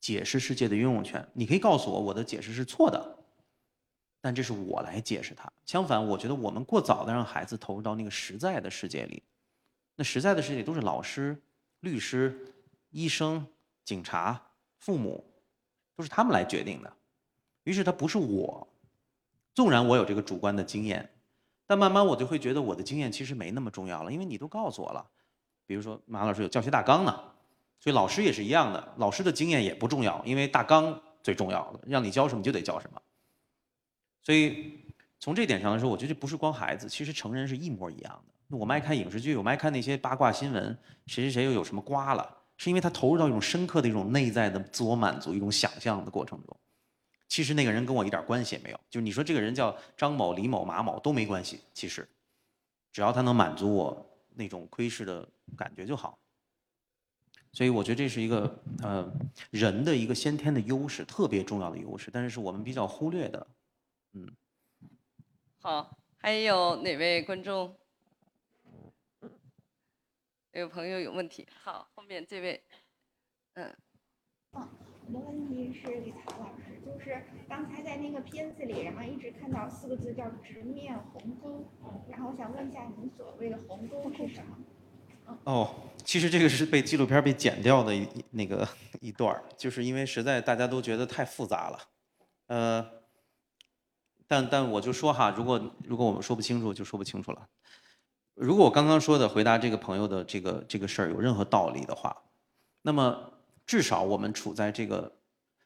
[0.00, 3.18] 解释世界的拥有权，你可以告诉我我的解释是错的，
[4.20, 5.52] 但这是我来解释它。
[5.66, 9.22] 相反，我觉得我们过早的让孩子投入到那个实在的世界里，
[9.96, 11.36] 那实在的世界都是老师、
[11.80, 12.54] 律师、
[12.88, 13.46] 医生、
[13.84, 14.40] 警察、
[14.78, 15.22] 父母，
[15.94, 16.90] 都是他们来决定的。
[17.64, 18.66] 于是他不是我，
[19.54, 21.10] 纵然我有这个主观的经验，
[21.66, 25.06] 但慢慢我就会觉得我的经验其实没那么重要了，因为你都告诉我了。
[25.66, 27.29] 比如说马老师有教学大纲呢。
[27.80, 33.00] 所以老师也是一样的，老师的经验也不重要，因为大纲最重要的，让你教什么就得教什么。
[34.22, 34.78] 所以
[35.18, 38.56] 从这点上来说，我觉得不是光孩子，其实成人是一模一样的。
[38.56, 46.56] 我们爱看影视剧，我们爱看那些八卦新闻，谁谁谁又有什么瓜了，是因为他投入到一种深刻的一种内在的自我满足、一种想象的过程中。
[47.28, 52.06] 其实那个人跟我一点关系也没有，就是你说这个人叫张某、李某、马某都没关系，其实
[52.92, 56.18] 只要他能满足我那种窥视的感觉就好。
[57.52, 59.12] 所以我觉得这是一个呃
[59.50, 63.46] 人的一个先天的优势，特别重要的优势，但是是我们比较忽略的，
[64.12, 64.30] 嗯。
[65.58, 67.76] 好，还有哪位观众？
[70.52, 71.46] 有朋友有问题？
[71.62, 72.62] 好，后面这位，
[73.54, 73.76] 嗯。
[74.52, 74.68] 哦，
[75.06, 81.68] 我的问题是李曹老师，就是刚才在那个片子里，然后一直看到四个字叫“直面鸿沟”，
[82.10, 84.56] 然后我想问一下，您所谓的鸿沟是什么？
[85.44, 88.68] 哦，其实这个是被纪录片被剪掉的一那个
[89.00, 91.78] 一段，就是因为实在大家都觉得太复杂了，
[92.46, 92.90] 呃，
[94.26, 97.48] 但但我就说哈，如果如果我们说不清楚，就说不清楚了。
[98.34, 102.16] 如果我刚刚说的回答这个朋友的这个这个事儿有任何道理的话，
[102.82, 103.32] 那么
[103.66, 105.12] 至少我们处在这个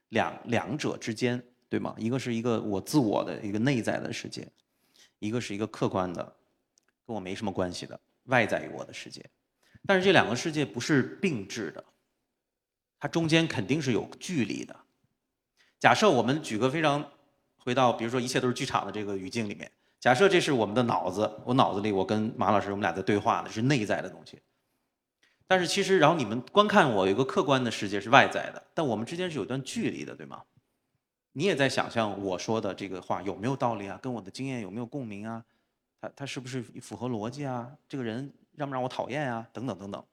[0.08, 1.94] 两两者之间，对吗？
[1.98, 4.48] 一个是一个我自我的一个内在的世界，
[5.20, 6.24] 一个是一个客观的，
[7.06, 9.24] 跟我没什么关系的外在于我的世界。
[9.86, 11.84] 但是这两个世界不是并置的，
[12.98, 14.74] 它中间肯定是有距离的。
[15.78, 17.04] 假设我们举个非常
[17.58, 19.70] 回到，比如说一切都是剧场的这个语境里面，
[20.00, 24.40] 假设这是我们的脑子，我脑子里我跟马老师我们俩在对话呢，是内在的东西。
[25.46, 30.42] 但是其实，然后你们观看我有一个客观的世界是外在的，但我们之间是有段距离的，对吗？
[31.32, 33.98] 你也在想象我说的这个话有没有道理啊？
[34.02, 35.44] 跟我的经验有没有共鸣啊？
[36.00, 37.70] 他他是不是符合逻辑啊？
[37.86, 39.46] 这个人让不让我讨厌啊？
[39.52, 40.04] 等等等等。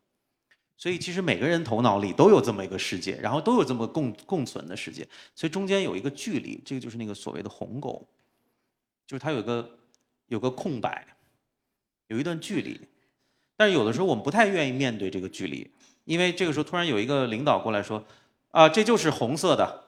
[0.78, 8.08] 所以其实每个人头脑里都有这么一个世界，然后都有这么共共存的世界，所以中间有一个距离，这个就是那个所谓的鸿沟，
[9.06, 9.78] 就是它有个
[10.28, 11.06] 有个空白，
[12.08, 12.80] 有一段距离。
[13.56, 15.70] 但是有的时候我们不太愿意面对这个距离，
[16.06, 18.04] 因为这个时候突然有一个领导过来说，
[18.50, 19.86] 啊，这就是红色的。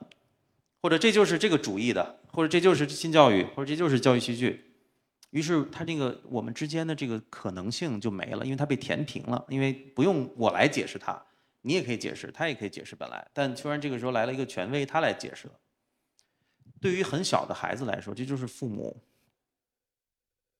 [0.80, 4.73] 或者这就是这个主义的，或者这就是新教育，或者这就是教育戏剧，
[5.34, 11.20] 于是他这个我们之间的这个可能性就没了，因为它被填平了，因为不用我来解释它，
[11.62, 15.54] 你也可以解释，他也可以解释本来，但突然这个时候来了一个权威，他来解释了。
[16.80, 18.96] 对于很小的孩子来说，这就是父母，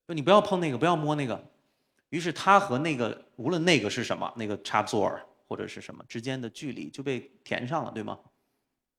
[0.08, 1.40] 说你不要碰那个，不要摸那个，
[2.08, 5.08] 于是他和那个无论那个是什么，那个插座
[5.46, 8.18] 或者是什么之间的距离就被填上了，对吗？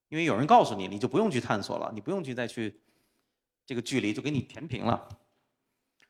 [0.08, 2.80] 因为有人告诉你，你就不用去探索了，你不用去再去，
[3.66, 5.10] 这个距离就给你填平了。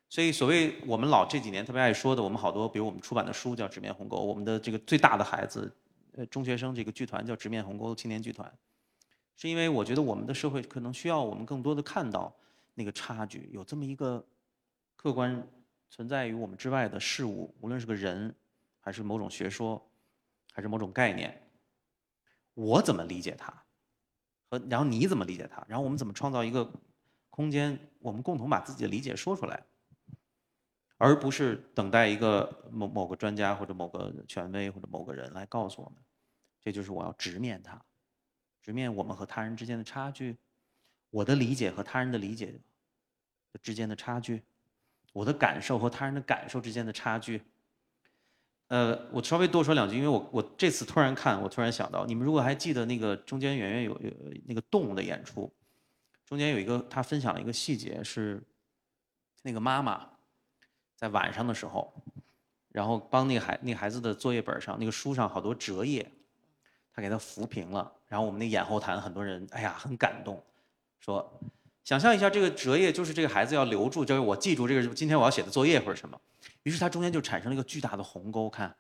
[0.07, 5.69] 所以，所谓我们老这几年特别爱说的，我们好多，比如我们出版的书叫《直面鸿沟》，我们的这个最大的孩子，
[6.13, 8.49] 呃，中学生这个剧团叫《直面鸿沟》青年剧团，
[9.35, 12.33] 是因为我觉得我们的社会可能需要我们更多的看到
[12.75, 14.25] 那个差距，有这么一个
[14.95, 15.45] 客观
[15.89, 18.33] 存在于我们之外的事物，无论是个人，
[18.79, 19.83] 还是某种学说，
[20.53, 21.41] 还是某种概念，
[22.53, 23.51] 我怎么理解它？
[24.47, 25.65] 和然后你怎么理解它？
[25.67, 26.71] 然后我们怎么创造一个
[27.29, 29.61] 空间，我们共同把自己的理解说出来，
[31.05, 35.99] 而不是等待一个某某个专家或者某个权威或者某个人来告诉我们。
[36.59, 37.79] 这就是我要直面它，
[38.59, 40.35] 直面我们和他人之间的差距，
[41.11, 42.59] 我的理解和他人的理解
[43.61, 44.41] 之间的差距，
[45.13, 47.39] 我的感受和他人的感受之间的差距。
[48.69, 54.11] 呃，我稍微多说两句，因为我我这次突然看，我突然想到，你们如果还记得那个中间圆圆有有
[54.47, 55.53] 那个动物的演出，
[56.25, 58.41] 中间有一个他分享了一个细节是，
[59.43, 60.09] 那个妈妈
[60.95, 61.93] 在晚上的时候，
[62.69, 66.09] 然后帮那个孩那孩子的作业本上那个书上好多折页，
[66.93, 70.41] 他给他扶平了，然后我们那演后谈很多人哎呀很感动，
[70.99, 71.39] 说
[71.83, 76.19] 想象一下这个折页就是这个孩子要留住，就是我记住这个今天我要写的作业或者什么。
[76.63, 78.49] 于是他中间就产生了一个巨大的鸿沟。
[78.49, 78.75] 看，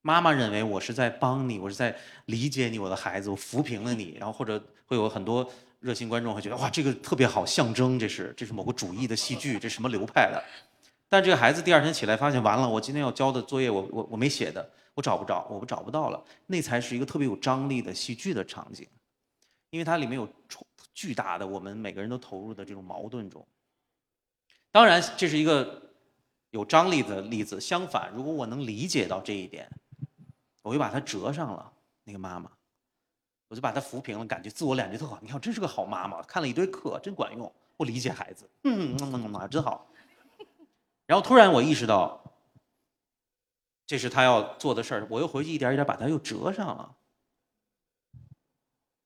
[0.00, 1.94] 妈妈认为我是在帮你，我是在
[2.24, 4.16] 理解你，我的孩子，我扶平了你。
[4.18, 5.46] 然后或者会有很多
[5.80, 10.42] 热心观众会觉得哇，这个特别好，象征这是这是某个主义的戏剧，这什么流派的？
[11.08, 16.22] 但这个孩子第二天起来发现，完了，我今天要交的作业，我我我没写的，我找不着，我找不到了。
[16.46, 18.86] 那才是一个特别有张力的戏剧的场景，
[19.70, 20.28] 因为它里面有
[20.94, 23.46] 巨大的我们每个人都投入的这种矛盾中。
[24.70, 25.82] 当然，这是一个。
[26.50, 29.70] 有张力的例子，相反，如果我能理解到这一点，
[30.62, 31.70] 我就把它折上了。
[32.04, 32.50] 那个妈妈，
[33.48, 35.18] 我就把它扶平了，感觉自我感觉特好。
[35.20, 37.54] 你看，真是个好妈妈，看了一堆课，真管用。
[37.76, 39.87] 我理解孩子，嗯嗯嗯嗯，真好。
[41.08, 42.22] 然后突然我意识到，
[43.84, 46.94] 这是他要做的事儿，我又回去一点一点把它又折上了。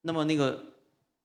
[0.03, 0.67] 那么那个。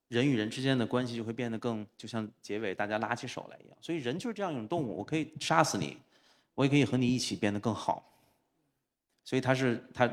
[0.10, 3.78] 人与人之间的关系就会变得更，就像结尾大家拉起手来一样。
[3.82, 5.98] 所以人就是这样一种动物，我可以杀死你，
[6.56, 8.02] 我也可以和你一起变得更好。
[9.26, 10.10] 所以他是他，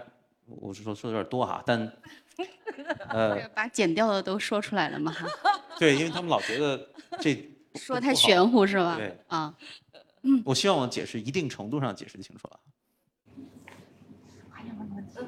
[0.46, 1.96] 我是说说的有点多哈，但
[3.06, 5.14] 呃， 把剪掉的都说出来了嘛？
[5.78, 6.88] 对，因为他们老觉得
[7.20, 8.96] 这说太玄乎是吧？
[8.96, 9.56] 对啊，
[10.24, 12.60] 嗯，我希望我解释一定程度上解释清楚了。
[14.50, 15.18] 还有问问题？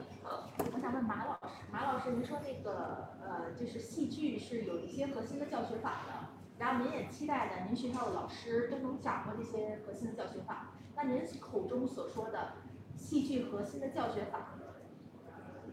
[0.72, 3.36] 我想问马老师，马老师，您说那个呃。
[3.58, 6.28] 就是戏剧是有一些核心的教学法的，
[6.58, 10.72] 然后您也期待的，您学校的老师都能掌握这些核心的教学法。
[10.94, 12.52] 那您口中所说的
[12.96, 14.58] 戏剧核心的教学法，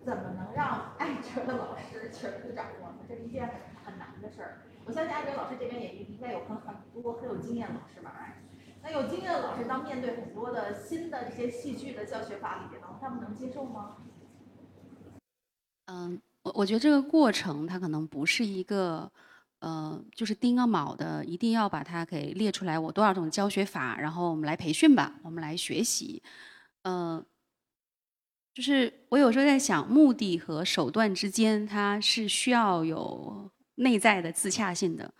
[0.06, 3.00] 怎么能让艾哲的老师全部掌握呢？
[3.08, 3.50] 这是一件
[3.84, 4.62] 很难的事儿。
[4.86, 8.38] 我相信艾哲老师这边也应该有很很多很有经验的老师吧？
[8.84, 13.96] 那有经验的老师当面对很多的新的这些戏剧的教学法里边呢，他们能接受吗？
[15.86, 16.22] 嗯。
[16.44, 19.10] 我我觉得这个过程它可能不是一个，
[19.60, 22.78] 呃，就是钉个卯的，一定要把它给列出来。
[22.78, 26.22] 我多少种教学法，然后我们来培训吧，我们来学习。
[26.82, 27.26] 嗯，
[28.54, 35.14] 就是我有时候在想，目的和手段之间，它是需要有内在的自洽性的。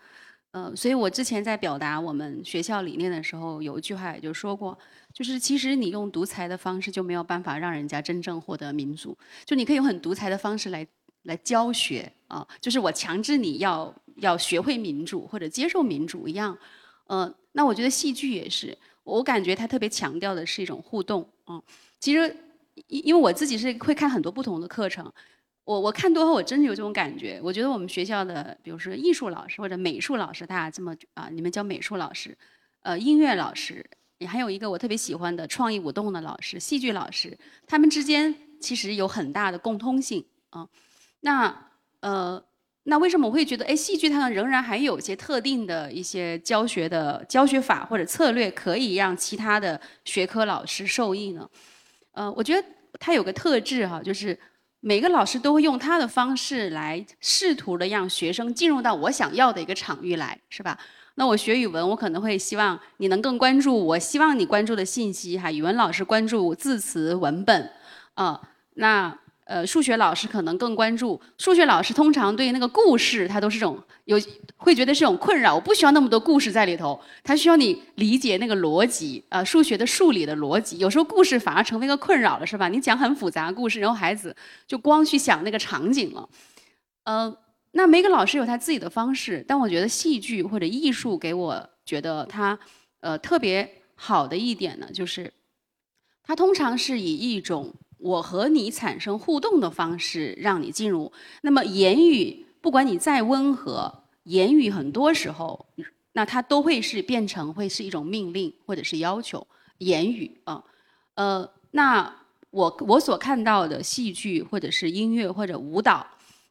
[0.54, 4.78] 呃，所以我之前在表达我们学校理念的时候，有一句话也就说过，
[5.12, 9.18] 就是其实你用独裁的方式就没有办法让人家真正获得民主。
[9.44, 10.86] 就你可以用很独裁的方式来。
[11.24, 16.54] 来教学啊，就是我强制你要要学会民主或者接受民主一样，
[17.06, 21.58] 呃，那我觉得戏剧也是，我感觉它特别强调的是一种互动啊。
[21.98, 22.36] 其实，
[22.88, 25.10] 因因为我自己是会看很多不同的课程，
[25.64, 27.40] 我我看多后，我真的有这种感觉。
[27.42, 32.36] 我觉得我们学校的，比如说艺术老师或者美术老师，大家这么啊，你们教美术老师，
[32.82, 33.84] 呃，音乐老师，
[34.18, 37.36] 也还有一个我特别喜欢的创意舞动的老师，戏剧老师，
[37.66, 40.68] 他们之间其实有很大的共通性啊。
[41.20, 42.44] 那呃。
[42.86, 51.48] 那为什么我会觉得，哎，戏剧它仍然还有一些特定的一些教学的教学法或者策略，可以让其他的学科老师受益呢？
[52.12, 52.62] 呃，我觉得
[53.00, 54.38] 它有个特质哈，就是
[54.86, 60.78] 每个老师都会用他的方式来试图的让学生进入到我想要的一个场域来，是吧？
[61.14, 67.70] 那我学语文，我可能会希望你能更关注我希望你关注的信息哈，语文老师关注字词文本，
[68.12, 68.38] 啊，
[68.74, 69.18] 那。
[69.44, 71.20] 呃，数学老师可能更关注。
[71.36, 74.18] 数学老师通常对那个故事，他都是这种有
[74.56, 75.54] 会觉得是种困扰。
[75.54, 80.78] 我不需要那么多故事在里头，他需要你理解那个逻辑啊，数学的数理的逻辑。
[80.78, 82.68] 有时候故事反而成为一个困扰了，是吧？
[82.68, 84.34] 你讲很复杂故事，然后孩子
[84.66, 86.26] 就光去想那个场景了。
[87.04, 87.36] 呃，
[87.72, 92.58] 那每个老师有他自己的方式，但我觉得戏剧或者艺术给我觉得它
[93.00, 95.30] 呃特别好的一点呢，就是
[96.22, 97.74] 它通常是以一种。
[97.98, 101.10] 我和你产生互动的方式，让你进入。
[101.42, 105.66] 那么言语，不管你再温和，言语很多时候，
[106.12, 109.46] 那它都会是变成会是一种命令或者是要求。
[109.78, 110.62] 言语啊，
[111.14, 112.14] 呃，那
[112.50, 116.06] 我我所看到的戏剧或者是音乐或者舞蹈，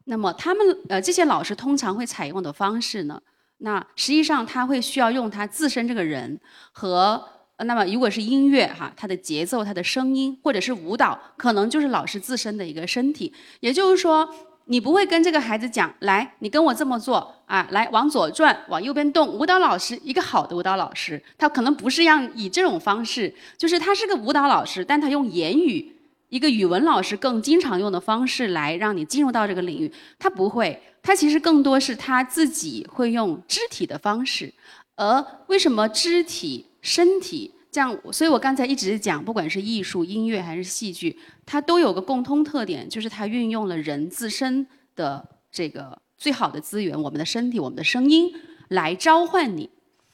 [0.05, 3.21] 那么他们呃这些老师通常会采用的方式呢，
[3.59, 6.39] 那实际上他会需要用他自身这个人
[6.71, 7.23] 和。
[7.63, 13.33] 那么，如果是音乐哈，它的节奏、它的声音，或者是舞蹈，可能就是老师自身的一个身体。
[13.59, 14.29] 也就是说，
[14.65, 19.27] 你不会跟这个孩子讲，来，你跟我这么做啊，来往左转，往右边动。
[19.27, 25.95] 舞蹈老师，一个好的舞蹈老师，他可能不是让以这种方式，就是他是个舞蹈老师，但他用言语，
[26.29, 29.91] 一个语文老师更经常用的方式来让你进入到这个领域。
[30.17, 34.53] 他不会，他其实更多是他自己会用肢体的方式。
[34.95, 36.65] 而为什么肢体？
[36.83, 48.31] 身体这样，所以我刚才一直讲，不管是艺术、音乐还是戏剧，它都有个共通特点，就是它运用了人自身的这个最好的资源——我们的身体、我们的声音，
[48.67, 49.71] 来召唤你。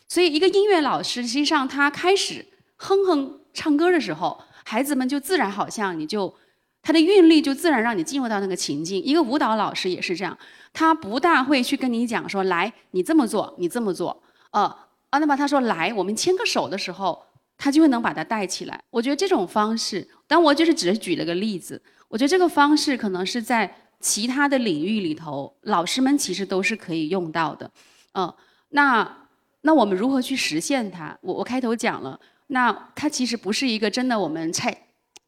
[0.08, 2.46] 所以，一个音乐老师实际上他开始
[2.78, 6.34] 哼哼唱歌的时候，孩子们就自然好像你就
[6.82, 9.04] 他的韵律就自然让你进入到那个情境。
[9.04, 10.38] 一个舞蹈老师也是这样，
[10.72, 14.74] 他不大会去跟你讲说：“来，你这么做，你这么做。”呃。
[15.10, 17.26] 啊，那么他说来，我们牵个手的时候，
[17.58, 18.80] 他就会能把它带起来。
[18.92, 21.82] 我觉得这种方式，但我就是只是举了个例子。
[22.08, 27.70] 我觉得这个方式可能是在其他的领域里头，老师们其实都是可以用到的。
[28.14, 28.34] 嗯，
[28.70, 29.28] 那
[29.62, 31.18] 那我们如何去实现它？
[31.22, 34.76] 我我开头讲了，那它其实不是一个真的我们拆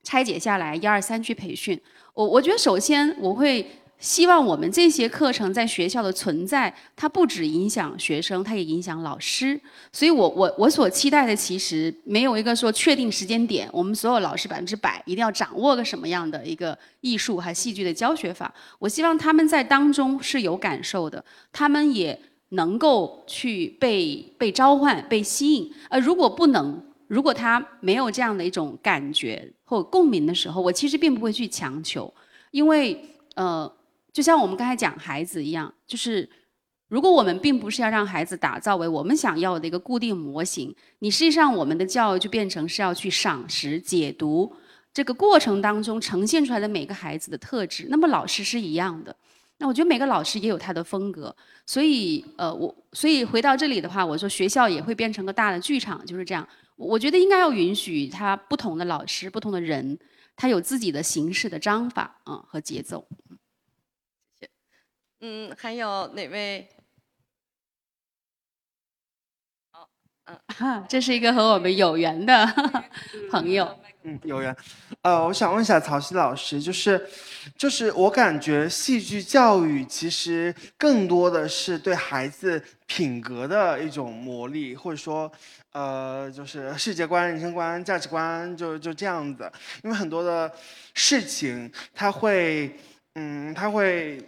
[0.04, 1.80] 拆解下来一二三去培训。
[2.14, 3.66] 我我觉得首先我会。
[4.02, 9.62] 希望我们这些课程在学校的存在，它不只影响学生，它也影响老师。
[9.94, 18.52] 所以，我我我所期待的，其实没有一个说确定时间点，我们所有老师百分之百一定要掌握个什么样的一个艺术和戏剧的教学法。
[18.80, 25.72] 我希望他们在当中是有感受的，他们也能够去被被召唤、被吸引。
[25.90, 32.12] 呃，如果不能，如果他没有这样的一种感觉或共鸣的时候，我其实并不会去强求，
[32.50, 33.00] 因为
[33.36, 33.72] 呃。
[34.14, 36.30] 就像我们刚才讲孩子一样，就是
[36.90, 44.54] 如果我们并不是要让孩子打造为我们想要的一个固定模型，你实际上我们的教育就变成是要去赏识、解读
[44.94, 47.88] 这个过程当中呈现出来的每个孩子的特质。
[47.90, 49.16] 那么老师是一样的，
[49.60, 51.34] 那我觉得每个老师也有他的风格，
[51.66, 56.46] 所以呃，我所以回到这里的话，我说学校也会变成个大的剧场，就是这样。
[56.76, 59.98] 我觉得应该要允许他不同的老师、不同的人，
[60.36, 63.08] 他有自己的形式的章法啊和节奏。
[65.24, 66.68] 嗯，还有哪位？
[69.72, 69.88] 好，
[70.26, 72.44] 嗯，这是一个和我们有缘的
[73.30, 73.80] 朋友。
[74.02, 74.56] 嗯，有缘。
[75.04, 77.08] 呃，我想问一下曹曦老师，就是，
[77.56, 85.32] 就是我感觉戏剧教育其实更多的是对孩子品格的一种磨砺，或者说，
[85.74, 89.52] 呃，就是世界观、人生观、价值观，就就这样子。
[89.84, 90.52] 因为很多的
[90.96, 92.76] 事情，他会，
[93.14, 94.20] 嗯，他会。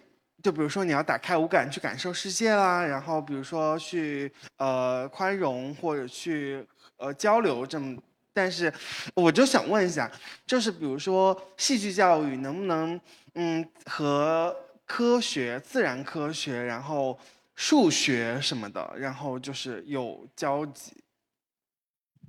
[0.44, 6.68] 就比如说你要打开五感去感受世界啦，然后比如说去呃宽容或者去
[6.98, 7.98] 呃交流这么，
[8.34, 8.72] 但是
[9.16, 10.12] 我就想问一下，
[10.46, 13.00] 就是比如说戏剧教育能不能
[13.36, 14.54] 嗯和
[14.86, 17.18] 科学、自然科学，然后
[17.56, 20.92] 数学什么的，然后就是有交集？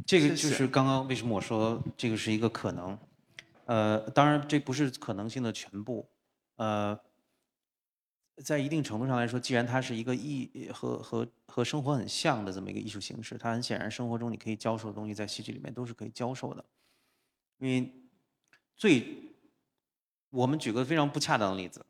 [0.06, 2.96] 这个就是刚刚为什么我说这个是一个可能，
[3.64, 6.08] 呃，当然这不是可能性的全部，
[6.56, 6.96] 呃，
[8.42, 16.64] 在一定程度上来说，既然它是一个艺和和和生活很像的这么一个艺术形式，它很显然生活中你可以教授的东西在戏剧里面都是可以教授的，
[17.58, 17.92] 因为
[18.76, 19.16] 最
[20.30, 21.86] 我们举个非常不恰当的例子，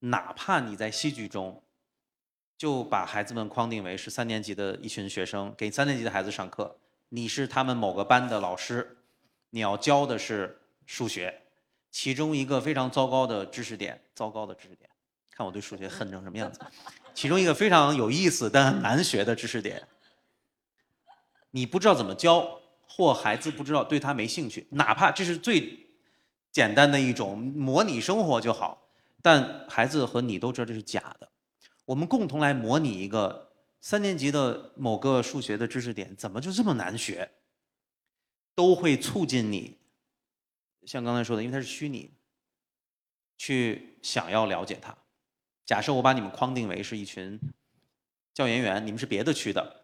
[0.00, 1.62] 哪怕你在戏剧中
[2.58, 6.76] 就把孩子们框定为是三年级的一群学生，给三年级的孩子上课。
[7.08, 8.98] 你是他们某个班的老师，
[9.48, 11.40] 你要教的是数学，
[11.90, 14.89] 其中一个非常糟糕的知识点，糟糕的知识点，
[15.30, 16.60] 看我对数学恨成什么样子。
[17.14, 19.86] 其中一个非常有意思但很难学的知识点，
[21.50, 25.86] 你不知道怎么教，或孩子不知道对他没兴趣，哪怕这是最
[26.50, 28.86] 简单的一种模拟生活就好，
[29.22, 31.28] 但孩子和你都知道这是假的。
[31.84, 33.48] 我们共同来模拟一个。
[33.82, 37.30] 三年级的某个数学的知识点怎么就这么难学？
[38.54, 39.78] 都会促进你，
[40.84, 42.12] 像刚才说的，因为它是虚拟，
[43.38, 44.94] 去想要了解它。
[45.70, 47.38] 假设我把你们框定为是一群
[48.34, 49.82] 教研员，你们是别的区的，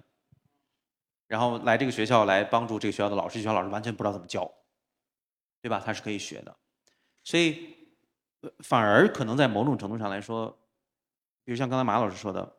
[1.29, 4.53] 然后来这个学校来帮助这个学校的老师，学校老师完全不知道怎么教，
[5.63, 5.81] 对吧？
[5.87, 6.57] 他是可以学的，
[7.23, 7.77] 所以
[8.59, 10.59] 反而可能在某种程度上来说，
[11.45, 12.57] 比如像刚才马老师说的。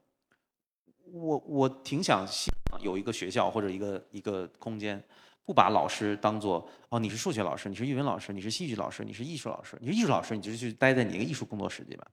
[1.12, 5.04] 我我挺想希望有一个学校或者一个一个空间，
[5.44, 12.08] 不把老师当做哦，你是数学老师，你是语文老师，你是戏剧老师，你是艺术老师，你是艺术老师，你就去待在你一个艺术工作室里吧。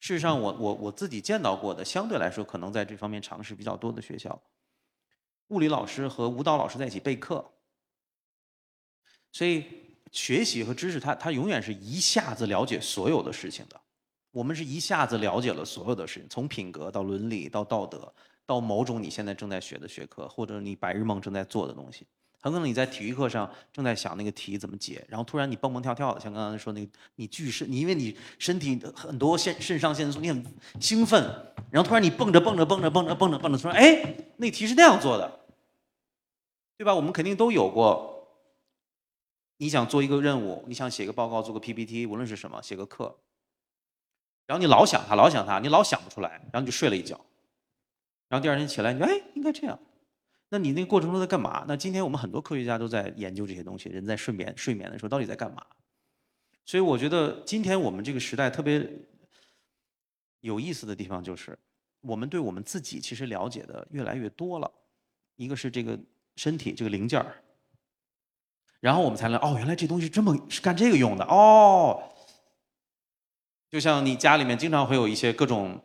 [0.00, 4.40] 事实上，我我我自己见到过的，相对来说可能在这方面尝试比较多的学校，
[5.48, 7.44] 物理老师和舞蹈老师在一起备课，
[9.32, 9.64] 所以
[10.12, 13.80] 学习和知识，他他永远是一下子了解所有的事情的。
[14.30, 18.12] 我们是一下子了解了所有的事情，从品格到伦理到道德，
[18.46, 22.06] 到某种你现在正在学的学科，或者你白日梦正在做的东西。
[22.40, 30.44] 很可能你在体育课上正在想那个题怎么解，然后突然你蹦蹦跳跳的，像刚才说那个你巨肾，你因为你身体很多肾肾上腺素，你很
[30.80, 31.20] 兴奋，
[31.70, 35.40] 然后突然你蹦着蹦着蹦着蹦着蹦着蹦着，突然哎，那题是那样做的，
[36.76, 36.94] 对吧？
[36.94, 38.28] 我们肯定都有过，
[39.56, 43.18] 你想做一个任务，你想写个报告，做个 PPT，无论是什么，写个课。
[44.46, 47.20] 然后你老想他，老想他，你老想不出来，然后你就睡了一觉。
[48.28, 49.78] 然后第二天起来，你说：“哎，应该这样。”
[50.50, 51.64] 那你那个过程中在干嘛？
[51.68, 53.88] 那今天我们很多科学家都在研究这些东西。
[53.88, 55.64] 人在睡眠睡眠的时候到底在干嘛？
[56.64, 58.90] 所以我觉得今天我们这个时代特别
[60.40, 61.58] 有意思的地方就是，
[62.00, 64.70] 我们对我们自己其实了解的越来越多了。
[65.36, 65.98] 一个是这个
[66.36, 67.42] 身体这个零件儿，
[68.80, 72.02] 然后我们才能哦，原来这东西这么是干这个用的哦。
[73.70, 75.80] 就像你家里面经常会有一些各种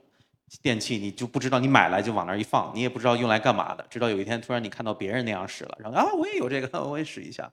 [0.62, 3.86] 电器，你就不知道你买来就往那儿一放，你也不知道用来干嘛的。
[3.90, 7.52] 直到有一天突然你看到别人那样使了，然后啊我也有这个，我也使一下。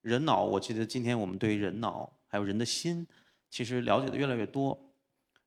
[0.00, 3.06] 人脑，我记得今天我们对于人脑还有人的心，
[3.48, 4.78] 其实了解的越来越多，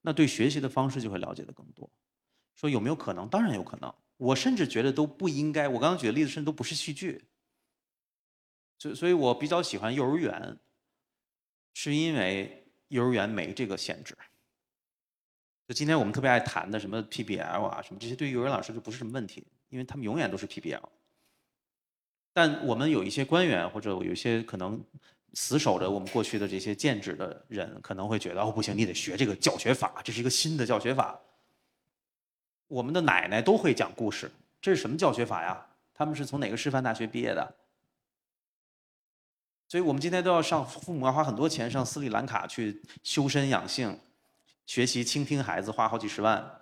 [0.01, 1.89] 那对学习的方式就会了解的更多。
[2.55, 3.27] 说有没有可能？
[3.27, 3.93] 当然有可能。
[4.17, 5.67] 我甚至觉得都不应该。
[5.67, 7.25] 我刚刚举的例子甚至都不是戏剧。
[8.77, 10.57] 所所以，我比较喜欢幼儿园，
[11.73, 12.55] 是因为。
[12.89, 14.17] 幼儿园没这个限制，
[15.69, 20.81] 就今天我们特别爱谈的什么 PBL 啊，什么这些，对于幼儿园老师就不是什么问题，因为他们永远都是 PBL。
[22.33, 24.83] 但我们有一些官员或者有一些可能
[25.35, 31.19] 死守着我们过去的这些建制的人，可能会觉得哦不行，你得学这个教学法，这是一个新的教学法。
[32.67, 35.67] 我们的奶奶都会讲故事，这是什么教学法呀？
[35.93, 37.55] 他们是从哪个师范大学毕业的？
[39.67, 43.99] 所以我们今天都要上，父母要花很多钱上斯里兰卡去修身养性，
[44.69, 46.61] 学习倾听孩子，花好几十万。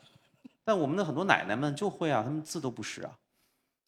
[0.63, 3.11] 但我们的很多奶奶们就会啊，他们字都不识啊。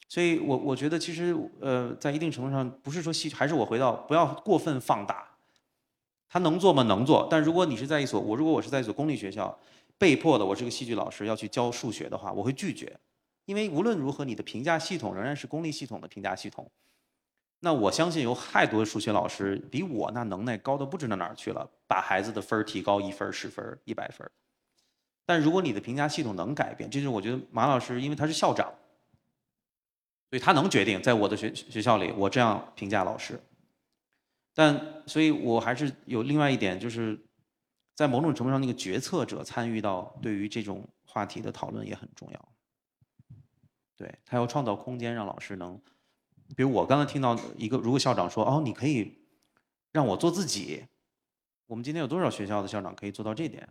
[0.10, 5.26] 所以我我觉得其实呃，在一定程度上，不是说戏，还是我回到不要过分放大。
[6.28, 6.84] 他能做吗？
[6.84, 7.30] 能做。
[7.32, 9.58] 但如果你是在一所我如果我是在一所公立学校，
[9.98, 13.00] 被迫的我是个戏剧老师要去教数学的话，我会拒绝，
[13.46, 16.70] 因为无论如何你的评价系统仍然是公立系统的评价系统。
[17.62, 24.30] 那我相信有太多数学老师比我那能耐高的不知道哪儿去了，把孩子的分儿提高一分、十分、一百分。
[25.26, 28.74] 但如果你的评价系统能改变，这就是我觉得马老师，因为他是校长，
[30.30, 33.38] 所以他能决定在我的学学校里我这样评价老师。
[34.54, 37.20] 但所以，我还是有另外一点，就是
[37.94, 42.50] 在某种程度上，那个决策者参与到对于这种话题的讨论也很重要。
[43.98, 45.78] 对他要创造空间，让老师能。
[46.56, 49.18] 比如我刚才听到一个，如果校长说哦，你可以
[49.92, 50.86] 让我做自己，
[51.68, 53.68] 我们今天有多少学校的校长可以做到这点？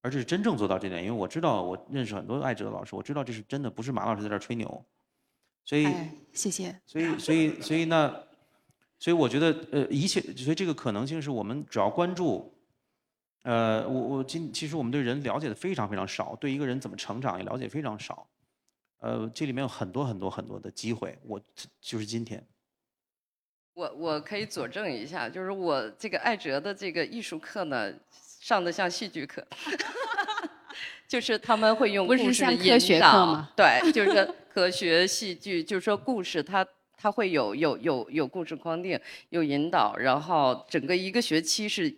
[0.00, 4.84] 而且是真正做到这点，因为我知道我认识很多爱哲的老师，我知道这是真的，不是马老师在这吹牛。
[5.64, 5.86] 所以
[6.32, 6.80] 谢谢。
[6.86, 8.08] 所以，所以，所以那，
[8.98, 12.54] 所以我觉得，呃，一切，所以这个可能性是我们只要关注。
[13.42, 18.26] 呃，我我今其实我们对人了解的非常非常少，对一个人怎么成长也了解非常少。
[19.00, 21.40] 呃，这里面有很多很多很多的机会，我
[21.80, 22.44] 就是今天。
[23.74, 27.92] 我我可以佐证一下，就是我这个艾哲的这个艺术课呢，
[28.40, 29.46] 上的像戏剧课，
[31.06, 41.88] 就是他们会用故事引导，对，就是科学戏剧，就是说故事它它会有有有有故事框定，有引导，然后整个一个学期是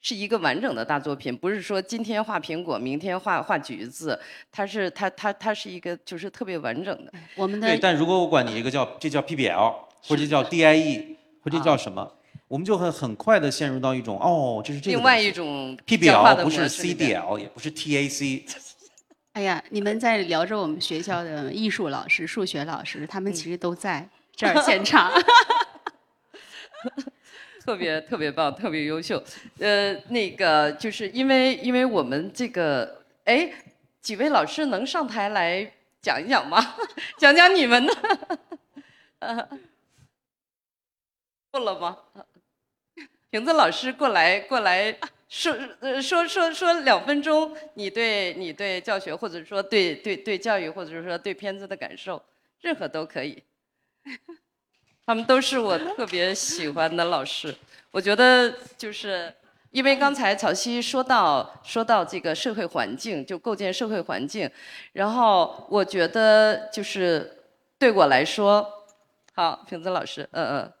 [0.00, 4.18] 是一个完整的大作品，不是说今天画苹果，明天画画橘子，
[4.50, 7.12] 它是它它它是一个就是特别完整的。
[7.34, 9.88] 我们的对，但如果我管你一个叫这叫 PBL。
[10.00, 12.08] 或者叫 DIE，或者叫什么，
[12.46, 18.44] 我们就会很快的陷入到一种哦，这是这另外一种 PBL，不是 CDL，也不是 TAC。
[19.34, 25.10] 哎呀，你们在聊着我们学校的艺术老师、数学老师，他们其实都在这儿现场，
[27.68, 29.22] 特别特别棒，特别优秀。
[29.58, 33.52] 呃，那个就是因为因为我们这个，哎，
[34.00, 36.64] 几位老师能上台来讲一讲吗？
[37.20, 37.94] 讲讲你们的。
[41.50, 41.98] 过了吗？
[43.28, 44.98] 瓶子老师过来，过来
[45.28, 45.54] 说，
[46.00, 52.24] 说说说两分钟，你对你对教学，或者说对对对教育，或者说对片子的感受，
[52.62, 53.42] 任何都可以。
[55.08, 57.54] 他们都是我特别喜欢的老师。
[57.90, 59.34] 我觉得就是
[59.70, 64.50] 因为刚才曹曦说到说到这个社会环境，就构建社会环境，
[64.92, 67.42] 然后我觉得就是
[67.78, 68.70] 对我来说，
[69.32, 70.72] 好，瓶子老师，嗯嗯。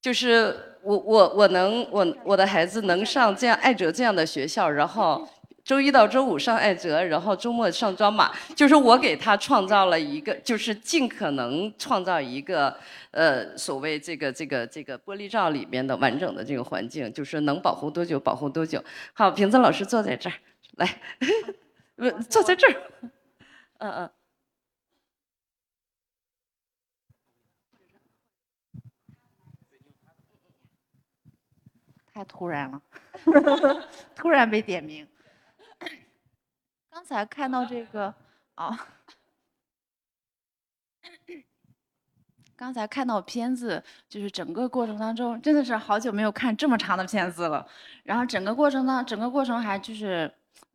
[0.00, 5.28] 就是我我我能我我的孩子能上这样爱哲这样的学校，然后
[5.68, 12.74] 周一到周五上艾哲，然后周末上庄马，就是我给他创造了一个，就是尽可能创造一个
[13.10, 18.82] 呃所谓这个这个这个玻璃罩里面的完整的这个环境，就是能保护多久保护多久。
[19.12, 20.36] 好，瓶子老师坐在这儿，
[20.76, 20.88] 来，
[22.30, 22.82] 坐在这儿，
[23.80, 24.10] 嗯嗯。
[32.14, 32.80] 太突然了，
[34.16, 35.06] 突然被点名。
[36.98, 38.12] 刚才看到这个，
[38.56, 38.76] 哦，
[42.56, 47.64] 刚才看到片子，就是整个过程当中，真的是好久没有看这么长的片子了。
[48.02, 50.28] 然后整个过程呢，整个过程还就是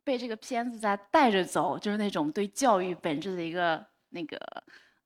[0.06, 4.40] 被这个片子在带着走，就是那种对教育本质的一个那个，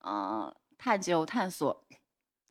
[0.02, 1.84] 呃，探究探索。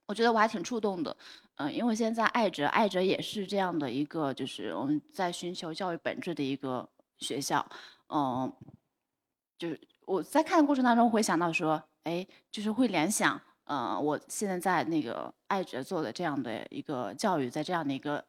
[0.06, 1.16] 我觉得我还挺触动的。
[1.54, 6.88] 嗯，因为现在爱哲，爱哲也是这样的一个，就是我们在寻求教育本质的一个
[7.18, 7.64] 学校。
[8.08, 8.52] 嗯，
[9.58, 18.24] 就是我在看的过程当中会想到说，哎，就是会联想，呃，我现在在那个爱哲做的这样的一个教育，在这样的一个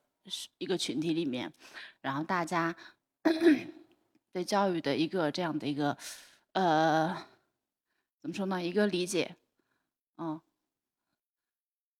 [0.58, 1.52] 一个群体里面，
[2.02, 2.76] 然后大家
[4.34, 5.98] 对教育的一个这样的一个，
[6.54, 7.16] 呃，
[8.22, 8.64] 怎么说呢？
[8.64, 9.36] 一个理解，
[10.18, 10.40] 嗯。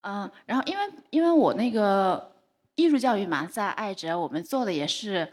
[0.02, 2.34] 嗯，然后因为因为我那个
[2.76, 5.30] 艺术教育嘛，在爱哲我们做的也是，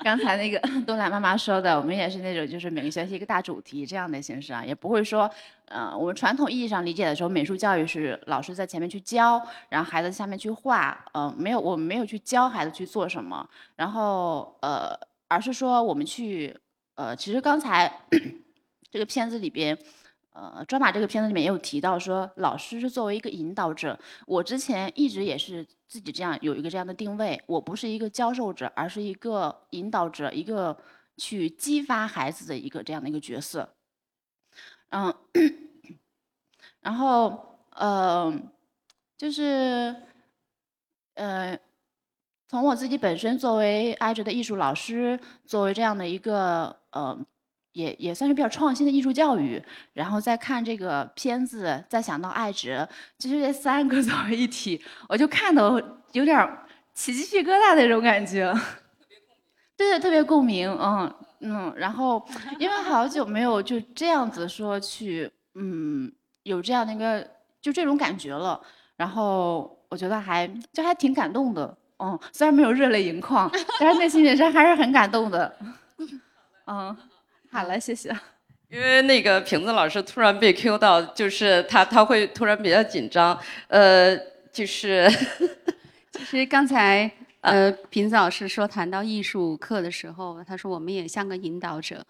[0.00, 5.30] 刚才那个东兰妈妈说的，我们也是那种就是每个学期一个大主题这样的形式啊，也不会说，
[5.66, 14.98] 呃，我们传统意义上理解的时候，美术教育是老师在前面去教，然后孩子下面去画，呃，没有，我们没有去教孩子去做什么，然后呃，
[15.28, 16.56] 而是说我们去，
[16.94, 17.90] 呃，其实刚才
[18.90, 19.76] 这个片子里边。
[20.34, 23.96] 呃，抓马这个片子里面也有提到说，老师是作为一个引导者。
[24.26, 30.76] 我之前一直也是自己这样有一个这样的定位，我不是一个教授者，而是一个引导者，一个
[31.16, 33.76] 去激发孩子的一个这样的一个角色。
[34.90, 35.14] 嗯，
[36.82, 38.34] 然后呃，
[39.16, 39.94] 就是
[41.14, 41.56] 呃，
[42.48, 47.16] 从我自己本身作为爱哲的艺术老师，作为这样的一个呃。
[47.74, 49.62] 也也算是比较创新的艺术教育，
[49.92, 55.78] 然后再看这个片子，再想到爱哲，其实这三个 走为一体，我就看到
[56.12, 56.48] 有点
[56.94, 58.52] 起鸡皮疙瘩那种感觉，
[59.76, 62.24] 对 对，特别共鸣，嗯嗯，然后
[62.60, 66.10] 因为好久没有就这样子说去，嗯，
[66.44, 67.28] 有这样的一个
[67.60, 68.60] 就这种感觉了，
[68.96, 73.50] 然后我觉得还就还挺感动的，嗯，虽然没有热泪盈眶，
[73.80, 75.56] 但是内心也是还是很感动的，
[76.66, 76.96] 嗯。
[77.54, 78.10] 好了，谢谢。
[78.68, 83.38] 因为那个瓶子老师突然被 Q 到，就是他他会突然比较紧张，
[83.68, 84.18] 呃，
[84.52, 85.08] 就是，
[86.10, 87.08] 其实刚才
[87.42, 92.04] 呃瓶子老师说谈到艺术课的时候，他说我们也像个引导者，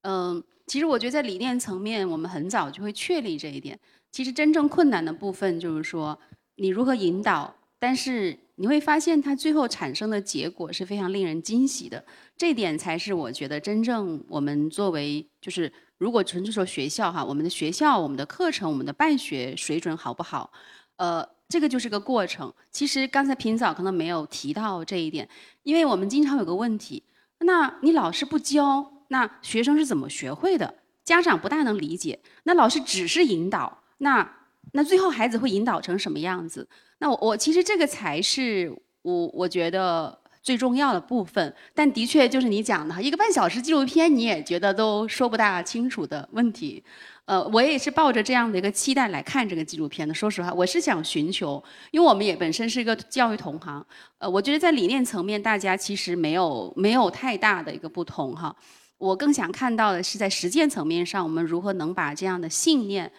[0.00, 3.78] 嗯，其实我觉得在理念层面，我们很早就会确立这一点。
[4.10, 6.18] 其实真正困难的部分就是说，
[6.54, 12.04] 你如何引导，但是你会发现它最后产生的结果是非常令人惊喜的。
[12.36, 20.50] 这点才是我觉得真正我们作为就是如果纯粹说学校哈，我们的学校、我们的课程、我们的办学水准好不好？
[20.96, 22.52] 呃，这个就是个过程。
[22.70, 25.28] 其实刚才平早可能没有提到这一点，
[25.62, 27.02] 因为我们经常有个问题，
[27.40, 28.92] 那你老师不教？
[29.08, 30.74] 那学生是怎么学会的？
[31.04, 32.18] 家长不大能理解。
[32.42, 34.28] 那老师只是引导，那
[34.72, 36.68] 那最后孩子会引导成什么样子？
[36.98, 41.54] 那我我其实这个才是我我觉得最重要的部分。
[41.74, 46.82] 但的确就是你讲的哈，一个半小时纪录片你也觉得都说不大清楚的问题。
[47.26, 50.14] 呃，我也是抱着这样的一个期待来看这个纪录片的。
[50.14, 53.84] 说实话，我是想寻求，因为我们也本身是一个教育同行。
[54.18, 58.54] 呃，我觉得在理念层面，大家其实没有没有太大的一个不同哈。
[58.96, 63.10] 我更想看到的是，在实践层面上，我们如何能把这样的信念、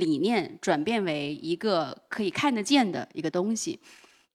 [0.00, 3.78] 理念转变为一个可以看得见的一个东西。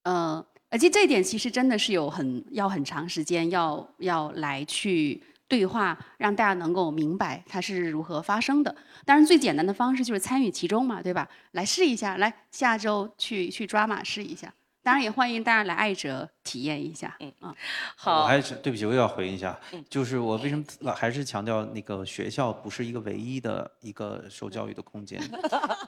[0.04, 8.76] 呃，而且这一点其实真的是有很要很长时间要要来去对话，让大家能够明白它是如何发生的。
[9.06, 11.28] 当然，最简单的方式就是参与其中嘛，对吧？
[11.52, 14.54] 来试一下，来下周去去抓马试一下。
[14.86, 17.18] 当然也欢迎大家来爱哲体验一下。
[17.20, 17.56] 嗯嗯，
[17.96, 18.22] 好。
[18.22, 19.60] 我还是对不起，我又要回应一下。
[19.90, 25.20] 就是我为什么还是强调那个学校不是一个唯一的一个受教育的空间？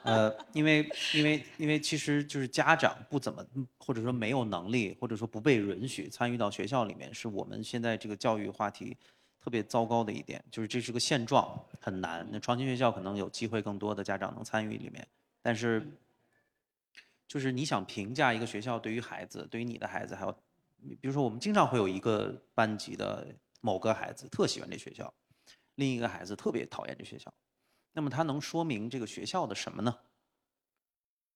[0.02, 0.84] 呃，因为
[1.14, 3.40] 因为因为其实就是家长不怎么
[3.78, 8.96] 或者说没有能力或者说不被允许参与到学校里面，是我们现在这个教育话题
[9.40, 10.42] 特别糟糕的一点。
[10.50, 11.48] 就是这是个现状，
[11.80, 12.26] 很难。
[12.32, 15.06] 那创新学校可能有机会更多的家长能参与里面，
[15.40, 15.88] 但是。
[17.28, 20.32] 就是你想评价一个学校对于孩子，对于你的孩子，还有，
[21.00, 23.28] 比如说我们经常会有一个班级的
[23.60, 25.12] 某个孩子特喜欢这学校，
[25.74, 27.32] 另一个孩子特别讨厌这学校，
[27.92, 29.94] 那么他能说明这个学校的什么呢？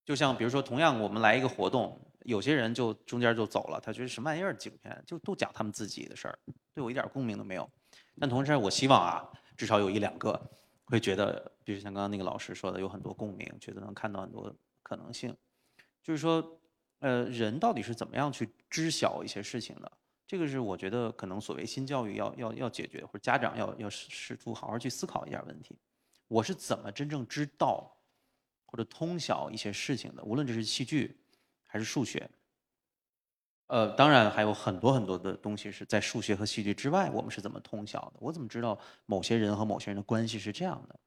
[0.05, 6.37] 就像比如说，同样我们来一个活动，有些人就中间就走了，他觉得什么玩意儿纪录片，就都讲他们自己的事儿，
[6.75, 7.71] 对我一点共鸣都没有。
[8.19, 10.51] 但同时，我希望啊，至少有一两个
[10.87, 15.37] 会觉得，比如像刚刚那个老师说的，有很多共鸣，觉得能看到很多可能性。
[16.03, 16.61] 就是说，
[16.99, 19.93] 呃，人到底是怎么样去知晓一些事情的？
[20.27, 25.79] 这个是我觉得可能所谓新教育要要要解决，或者家长要要试图好好去思考一下问题。
[26.27, 27.95] 我是怎么真正知道
[28.65, 30.23] 或者通晓一些事情的？
[30.25, 31.21] 无论这是戏剧
[31.67, 32.31] 还是数学，
[33.67, 38.15] 呃，当然还有很多很多的东西是在数学和戏剧之外，我们是怎么通晓的？
[38.19, 40.99] 我怎么知道某些人和某些人的关系是这样的？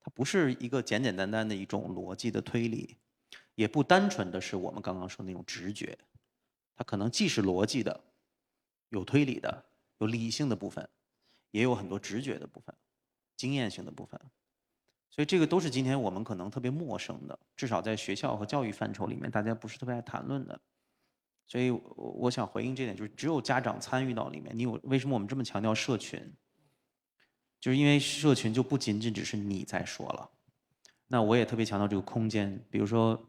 [0.00, 2.96] 它不是一个简简单单的一种逻辑的推理。
[3.54, 5.98] 也不单纯的是我们刚刚说那种直觉，
[6.74, 8.02] 它可能既是逻辑的，
[8.88, 9.64] 有推理的，
[9.98, 10.88] 有理性的部分，
[11.50, 12.74] 也有很多直觉的部分，
[13.36, 14.18] 经验性的部分。
[15.10, 20.58] 所以这个都是今天我们可能特别陌生的，至少在学校和教育范畴里面，大家不是特别爱谈论的。
[21.46, 26.34] 所以我想回应这点，就是只有家长参与到里面，你有为什么我们这么强调社群？
[27.60, 30.30] 就是因为社群就不仅仅只是你在说了，
[31.06, 33.22] 那我也特别强调这个空间，比如说。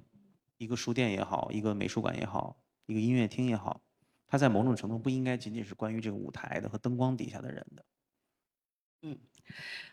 [0.64, 2.56] 一个书店也好，一个美术馆也好，
[2.86, 3.82] 一个音乐厅也好，
[4.26, 7.84] 它在某种程度不应该仅仅是关于这个舞台的和灯光底下的人的。
[9.02, 9.18] 嗯，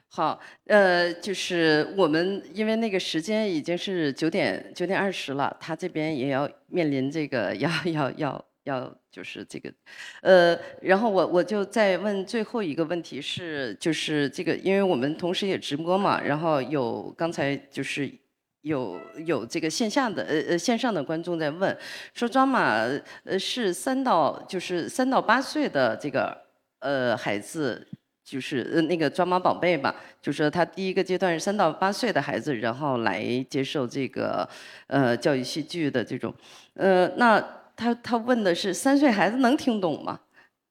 [0.06, 9.74] 好，呃，就是我们因为那个时间已经是九点九点二十了，他这边也要面临这个 要要要要就是这个，
[10.22, 18.19] 呃，然后我我就再问最后一个问题是，就是这个，因为我们同时也直播嘛，然后有刚才就是。
[18.62, 21.76] 有有这个线下的呃呃线上的观众在问，
[22.12, 22.84] 说抓马
[23.24, 26.36] 呃是三到就是三到八岁的这个
[26.80, 27.86] 呃孩子，
[28.22, 34.46] 就是呃那个抓马宝贝吧，就是他第一个阶段是三到八岁的孩子，然后来接受这个
[34.88, 36.34] 呃教育戏剧的这种，
[36.74, 37.40] 呃那
[37.74, 40.20] 他他问的是三岁孩子能听懂吗？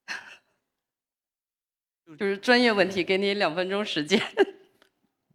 [2.18, 4.20] 就是专业问题，给你两分钟时间。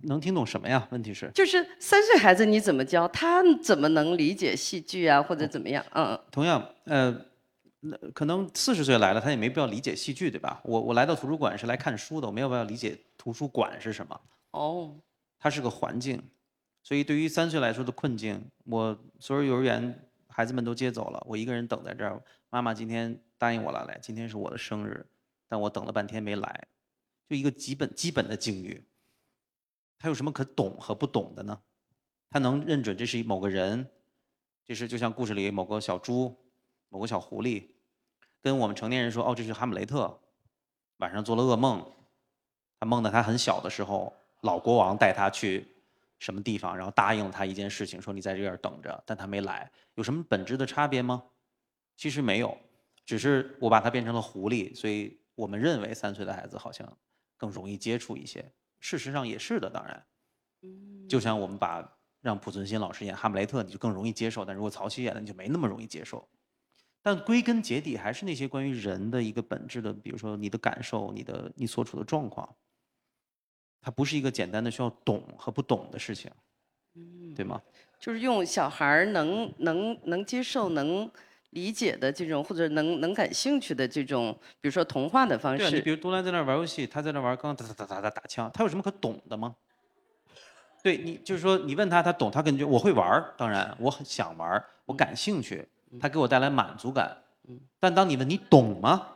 [0.08, 0.88] 能听懂什么呀？
[0.92, 5.86] 问题是，就是三岁孩子你怎么教他怎么能理解戏剧啊，或者怎么样？
[5.92, 7.16] 嗯，同样，呃，
[7.80, 10.62] 那可能四十岁来了，他也没必要理解戏剧，对吧？
[10.64, 14.20] 我我来到图书馆是来看书的，我没有办法理解图书馆是什么。
[14.52, 14.96] 哦，
[15.40, 16.22] 它是个环境，
[16.84, 22.22] 所以对于三岁来说的困境，我所有幼儿园孩子们都接走了，我一个人等在这儿。
[22.50, 25.06] 妈妈今天答应我了来，今天是我的生日，
[25.50, 26.68] 但我等了半天没来，
[27.30, 28.82] 就一个基本基本的境遇。
[29.98, 31.62] 他有什么可懂和不懂的呢？
[32.30, 33.90] 他能认准这是某个人，
[34.66, 36.36] 这是就像故事里某个小猪、
[36.90, 37.70] 某个小狐狸，
[38.42, 40.20] 跟我们成年人说：“哦，这是哈姆雷特，
[40.98, 41.86] 晚上做了噩梦，
[42.80, 45.66] 他梦到他很小的时候老国王带他去
[46.20, 51.24] 什么地方，然后答应了他一件事情，说你在这儿等着，但他没来，有什么本质的差别吗？
[51.96, 52.58] 其实没有，
[53.06, 56.98] 只是我把他变成了狐狸，所以我们认为三岁的孩子好像
[57.38, 58.52] 更容易接触一些。
[58.86, 60.06] 事实上也是的，当然，
[61.10, 66.30] 就像我们把让濮存昕老师演哈姆雷特，你就更容易接受；但如果曹曦演的，你就没那么容易接受。
[67.02, 72.48] 但归根结底还是那些关于人的一个本质的，比如说你的感受、你的你所处的状况，
[73.82, 76.32] 它不是一个简单的需要懂和不懂的事情，
[77.36, 77.60] 对吗？
[78.00, 81.10] 就是用小孩儿能能能接受、能
[81.56, 85.90] 理解的这种，或者能能感兴趣的这种，比如说童话的方对啊，你比。
[85.90, 89.56] 如杜兰在那儿玩游戏，他在那儿玩刚刚哒哒哒哒哒打枪，他有什么可懂的吗？
[90.84, 95.66] 对你就是说，你问他，他懂，他感觉我会玩儿，当然我很想玩儿，我感兴趣，
[96.00, 97.18] 他给我带来满足感。
[97.80, 99.08] 但当你问你懂吗？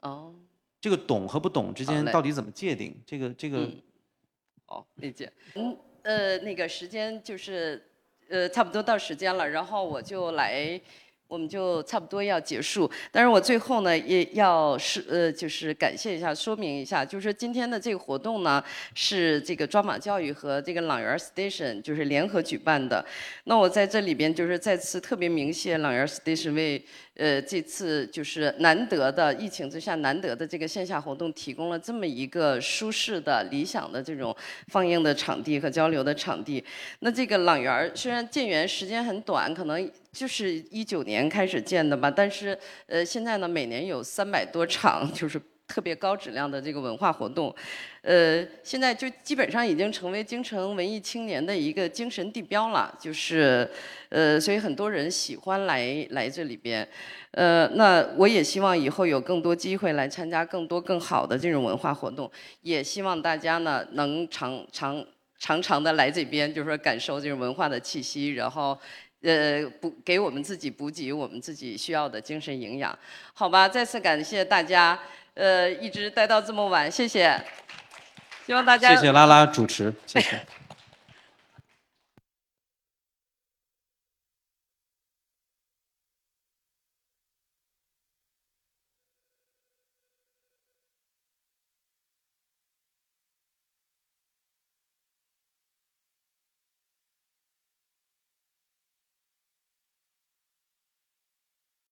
[0.00, 0.34] 哦，
[0.80, 2.94] 这个懂和不懂之间到底怎么界定？
[3.06, 3.82] 这个这个嗯
[4.66, 5.32] 哦，理解。
[5.54, 7.82] 嗯，呃，那个时间就是，
[8.28, 10.80] 呃，差不多到时间了，然后我就来，
[11.34, 12.88] 我们就差不多要结束。
[13.10, 18.62] 但是我最后呢，也要是呃，就是感谢一下，说明一下，就是今天的这个活动呢，
[18.94, 23.04] 是这个抓马教育和这个朗园 Station 就是联合举办的。
[23.44, 26.80] 那我在这里边就是再次特别鸣谢朗园 Station 为
[27.16, 34.34] 呃这次就是难得的疫情之下难得的这个线下活动提供了这么一个舒适的、理想的这种
[34.68, 36.64] 放映的场地和交流的场地。
[37.00, 45.40] 那这个朗园虽然建园时间很短，可能就是一九年开始建的吧，但是呃现在呢每年有三百多场，就是
[45.74, 47.52] 特别高质量的这个文化活动，
[48.02, 53.68] 呃，现在就基本上已经成为京城文艺青年的一个精神地标了，就是，
[54.08, 56.88] 呃，所以很多人喜欢来来这里边，
[57.32, 62.30] 呃，那我也希望以后有更多机会来参加更多更好的这种文化活动，
[62.62, 65.04] 也希望大家呢能常常
[65.40, 68.78] 常常的来这边，就是说感受这种文化的气息，然后。
[69.26, 72.94] 呃，补给我们自己补给我们自己需要的精神营养，
[73.32, 73.66] 好吧？
[73.66, 75.00] 再次感谢大家，
[75.34, 77.40] 呃，一直待到这么晚，谢谢。
[78.46, 80.40] 希望大家谢谢拉拉主持，谢谢。